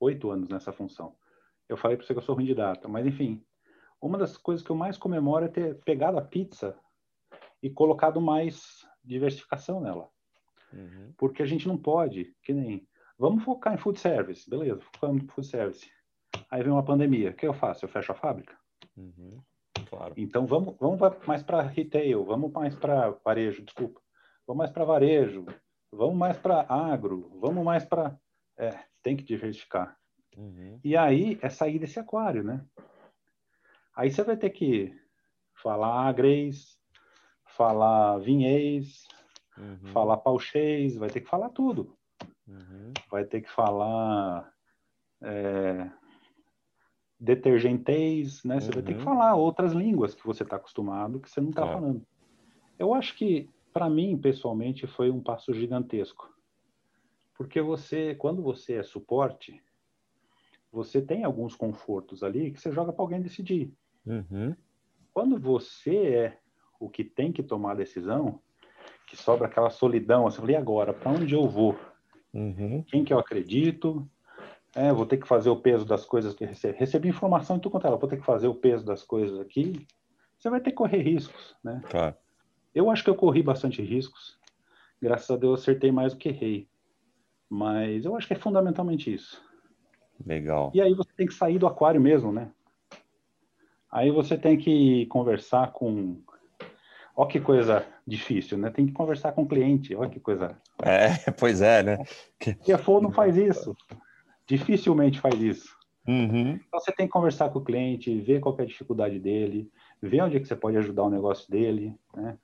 [0.00, 1.14] 8 anos nessa função.
[1.68, 3.44] Eu falei para você que eu sou ruim de data, mas enfim,
[4.00, 6.78] uma das coisas que eu mais comemoro é ter pegado a pizza
[7.62, 10.08] e colocado mais diversificação nela.
[10.72, 11.12] Uhum.
[11.16, 12.86] Porque a gente não pode, que nem,
[13.18, 15.90] vamos focar em food service, beleza, focamos em food service.
[16.50, 17.84] Aí vem uma pandemia, o que eu faço?
[17.84, 18.56] Eu fecho a fábrica?
[18.96, 19.40] Uhum.
[19.88, 20.14] Claro.
[20.16, 24.00] Então vamos, vamos mais para retail, vamos mais para varejo, desculpa.
[24.46, 25.44] Vamos mais para varejo,
[25.92, 28.18] vamos mais para agro, vamos mais para.
[28.56, 29.96] É, tem que diversificar.
[30.36, 30.78] Uhum.
[30.84, 32.64] E aí é sair desse aquário, né?
[33.94, 34.94] Aí você vai ter que
[35.54, 36.78] falar agreis,
[37.44, 39.06] falar vinhês,
[39.56, 39.88] uhum.
[39.92, 41.96] falar pauchês, vai ter que falar tudo.
[42.46, 42.92] Uhum.
[43.10, 44.52] Vai ter que falar
[45.22, 45.90] é,
[47.18, 48.60] detergenteis, né?
[48.60, 48.74] Você uhum.
[48.74, 49.04] vai ter que uhum.
[49.04, 52.02] falar outras línguas que você está acostumado, que você não está falando.
[52.78, 56.30] Eu acho que, para mim, pessoalmente, foi um passo gigantesco.
[57.34, 59.62] Porque você, quando você é suporte,
[60.70, 63.72] você tem alguns confortos ali que você joga para alguém decidir.
[64.04, 64.54] Uhum.
[65.12, 66.38] Quando você é
[66.78, 68.40] o que tem que tomar a decisão,
[69.06, 71.78] que sobra aquela solidão, você fala, e agora, para onde eu vou?
[72.34, 72.82] Uhum.
[72.82, 74.06] Quem que eu acredito?
[74.76, 76.78] É, vou ter que fazer o peso das coisas que recebi.
[76.78, 79.86] Recebi informação em tudo quanto ela, vou ter que fazer o peso das coisas aqui.
[80.38, 81.80] Você vai ter que correr riscos, né?
[81.88, 82.14] Claro.
[82.74, 84.38] Eu acho que eu corri bastante riscos.
[85.00, 86.68] Graças a Deus acertei mais do que errei.
[87.48, 89.42] Mas eu acho que é fundamentalmente isso.
[90.26, 90.70] Legal.
[90.74, 92.50] E aí você tem que sair do aquário mesmo, né?
[93.90, 96.20] Aí você tem que conversar com.
[97.16, 98.68] Ó que coisa difícil, né?
[98.68, 99.94] Tem que conversar com o cliente.
[99.94, 100.54] Olha que coisa.
[100.82, 102.04] É, pois é, né?
[102.62, 103.74] CFO não faz isso
[104.46, 105.76] dificilmente faz isso.
[106.06, 106.52] Uhum.
[106.52, 109.70] Então você tem que conversar com o cliente, ver qual é a dificuldade dele,
[110.00, 111.94] ver onde é que você pode ajudar o negócio dele.
[112.14, 112.38] Né?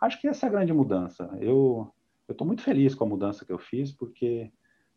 [0.00, 1.30] Acho que essa é a grande mudança.
[1.40, 1.90] Eu
[2.28, 4.52] estou muito feliz com a mudança que eu fiz, porque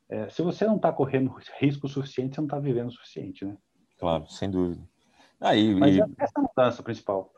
[0.09, 3.45] é, se você não está correndo risco suficiente, você não está vivendo o suficiente.
[3.45, 3.57] Né?
[3.97, 4.81] Claro, sem dúvida.
[5.39, 6.01] Aí, Mas e...
[6.17, 7.33] essa é a mudança principal.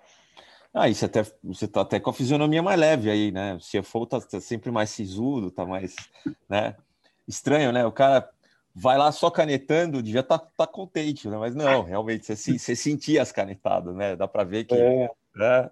[0.74, 3.56] Ah, isso até você tá até com a fisionomia mais leve aí, né?
[3.56, 5.96] O CFO tá, tá sempre mais sisudo, tá mais,
[6.50, 6.76] né?
[7.26, 7.86] Estranho, né?
[7.86, 8.30] O cara
[8.76, 11.38] vai lá só canetando, estar tá, tá contente, né?
[11.38, 14.16] Mas não, realmente, você, você sentia as canetadas, né?
[14.16, 14.76] Dá para ver que.
[14.76, 15.10] É.
[15.34, 15.72] Né?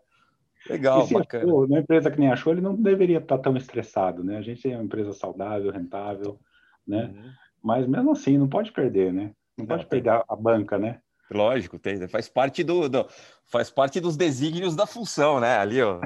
[0.69, 1.43] Legal, se bacana.
[1.43, 4.37] For, uma empresa que nem achou, ele não deveria estar tão estressado, né?
[4.37, 6.39] A gente é uma empresa saudável, rentável,
[6.87, 7.13] né?
[7.13, 7.31] Uhum.
[7.61, 9.31] Mas mesmo assim, não pode perder, né?
[9.57, 10.01] Não, pode tem...
[10.01, 10.99] perder a banca, né?
[11.29, 13.07] Lógico, tem, faz parte do, do,
[13.45, 15.57] faz parte dos desígnios da função, né?
[15.57, 15.99] Ali, ó,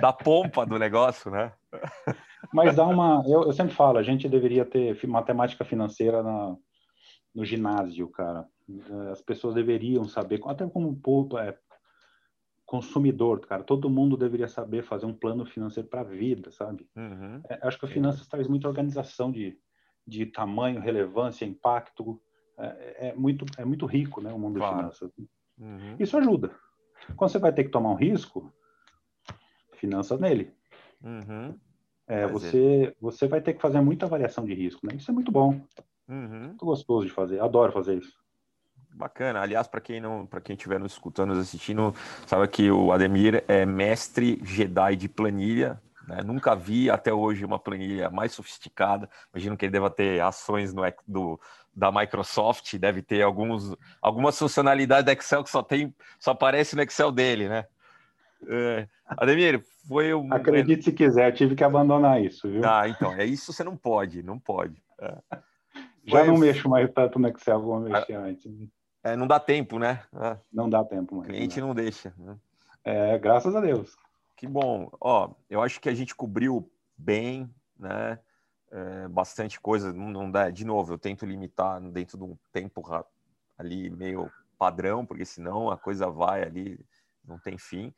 [0.00, 1.52] da pompa do negócio, né?
[2.52, 6.56] Mas dá uma, eu, eu, sempre falo, a gente deveria ter matemática financeira na,
[7.34, 8.46] no ginásio, cara.
[9.10, 10.98] As pessoas deveriam saber, até como
[11.38, 11.56] é,
[12.64, 13.64] consumidor, cara.
[13.64, 16.88] Todo mundo deveria saber fazer um plano financeiro para a vida, sabe?
[16.96, 17.42] Uhum.
[17.48, 19.58] É, acho que a finanças traz muita organização de,
[20.06, 22.20] de tamanho, relevância, impacto.
[22.56, 24.74] É, é, muito, é muito rico, né, o mundo claro.
[24.74, 25.12] de finanças.
[25.58, 25.96] Uhum.
[25.98, 26.54] Isso ajuda.
[27.16, 28.52] Quando você vai ter que tomar um risco,
[29.74, 30.54] finanças nele.
[31.02, 31.58] Uhum.
[32.10, 34.96] É, você, você vai ter que fazer muita avaliação de risco, né?
[34.96, 35.60] Isso é muito bom.
[36.08, 36.46] Uhum.
[36.48, 37.40] Muito gostoso de fazer.
[37.40, 38.12] Adoro fazer isso.
[38.92, 39.40] Bacana.
[39.40, 41.94] Aliás, para quem não, para quem estiver nos escutando, nos assistindo,
[42.26, 45.80] sabe que o Ademir é mestre Jedi de planilha.
[46.08, 46.20] Né?
[46.24, 49.08] Nunca vi até hoje uma planilha mais sofisticada.
[49.32, 51.40] Imagino que ele deva ter ações no, do,
[51.72, 56.82] da Microsoft, deve ter alguns, algumas funcionalidades da Excel que só tem, só aparece no
[56.82, 57.66] Excel dele, né?
[58.48, 60.32] É, Ademir, foi um.
[60.32, 62.62] Acredite se quiser, tive que abandonar isso, viu?
[62.64, 64.82] Ah, então, é isso você não pode, não pode.
[65.00, 65.18] É.
[66.04, 66.26] Já foi...
[66.26, 68.52] não mexo mais tanto no Excel eu mexia ah, antes.
[69.02, 70.02] É, não dá tempo, né?
[70.14, 70.36] É.
[70.52, 71.28] Não dá tempo mais.
[71.28, 72.14] O cliente não, não deixa.
[72.18, 72.36] Né?
[72.84, 73.96] É, graças a Deus.
[74.36, 74.90] Que bom.
[75.00, 77.48] Ó, eu acho que a gente cobriu bem,
[77.78, 78.18] né?
[78.70, 79.92] É, bastante coisa.
[79.92, 80.50] Não, não dá.
[80.50, 82.82] De novo, eu tento limitar dentro de um tempo
[83.58, 86.78] ali meio padrão, porque senão a coisa vai ali,
[87.24, 87.92] não tem fim.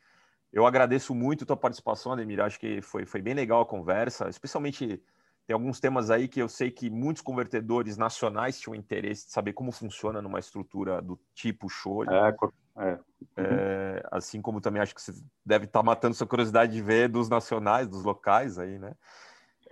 [0.53, 2.41] Eu agradeço muito a tua participação, Ademir.
[2.41, 5.03] Acho que foi, foi bem legal a conversa, especialmente
[5.47, 9.53] tem alguns temas aí que eu sei que muitos convertedores nacionais tinham interesse de saber
[9.53, 12.05] como funciona numa estrutura do tipo show.
[12.05, 12.37] É,
[12.79, 12.99] é.
[13.37, 15.13] É, assim como também acho que você
[15.45, 18.95] deve estar tá matando sua curiosidade de ver dos nacionais, dos locais aí, né?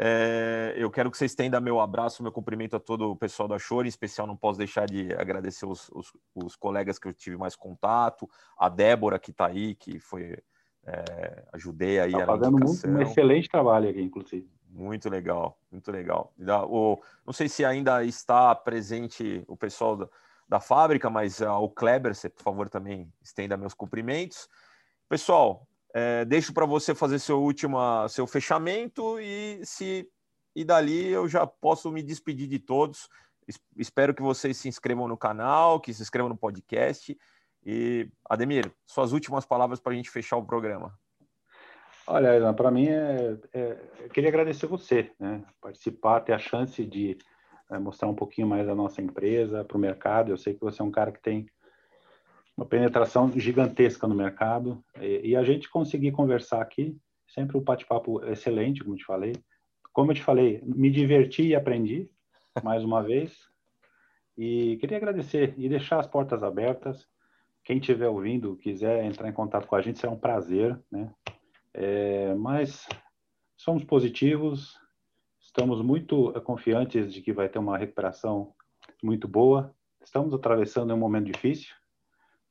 [0.02, 3.58] É, eu quero que vocês estendam meu abraço, meu cumprimento a todo o pessoal da
[3.58, 7.36] Shore, em especial não posso deixar de agradecer os, os, os colegas que eu tive
[7.36, 10.38] mais contato, a Débora que está aí, que foi
[10.86, 14.48] é, ajudei aí tá fazendo muito, um excelente trabalho aqui, inclusive.
[14.68, 16.32] Muito legal, muito legal.
[16.68, 20.08] O, não sei se ainda está presente o pessoal da,
[20.48, 24.48] da fábrica, mas uh, o Kleber, você, por favor, também estenda meus cumprimentos.
[25.08, 27.78] Pessoal, é, deixo para você fazer seu último,
[28.08, 30.08] seu fechamento e se
[30.54, 33.08] e dali eu já posso me despedir de todos.
[33.76, 37.16] Espero que vocês se inscrevam no canal, que se inscrevam no podcast.
[37.64, 40.98] E Ademir, suas últimas palavras para a gente fechar o programa.
[42.06, 45.44] Olha, para mim é, é, eu queria agradecer você, né?
[45.60, 47.16] Participar, ter a chance de
[47.70, 50.32] é, mostrar um pouquinho mais da nossa empresa para o mercado.
[50.32, 51.46] Eu sei que você é um cara que tem
[52.56, 58.24] uma penetração gigantesca no mercado e, e a gente conseguir conversar aqui, sempre um bate-papo
[58.24, 59.32] excelente, como te falei.
[59.92, 62.10] Como eu te falei, me diverti e aprendi
[62.62, 63.38] mais uma vez.
[64.36, 67.06] E queria agradecer e deixar as portas abertas.
[67.64, 71.12] Quem estiver ouvindo, quiser entrar em contato com a gente, será um prazer, né?
[71.72, 72.88] É, mas
[73.56, 74.76] somos positivos,
[75.40, 78.54] estamos muito confiantes de que vai ter uma recuperação
[79.02, 79.74] muito boa.
[80.02, 81.74] Estamos atravessando um momento difícil,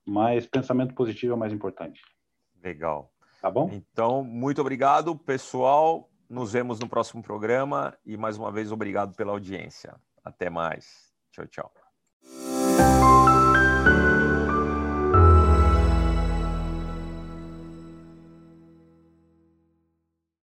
[0.06, 2.02] mas pensamento positivo é o mais importante.
[2.64, 3.12] Legal.
[3.42, 3.70] Tá bom?
[3.72, 6.10] Então, muito obrigado, pessoal.
[6.30, 9.96] Nos vemos no próximo programa e mais uma vez obrigado pela audiência.
[10.24, 11.12] Até mais.
[11.32, 13.29] Tchau, tchau.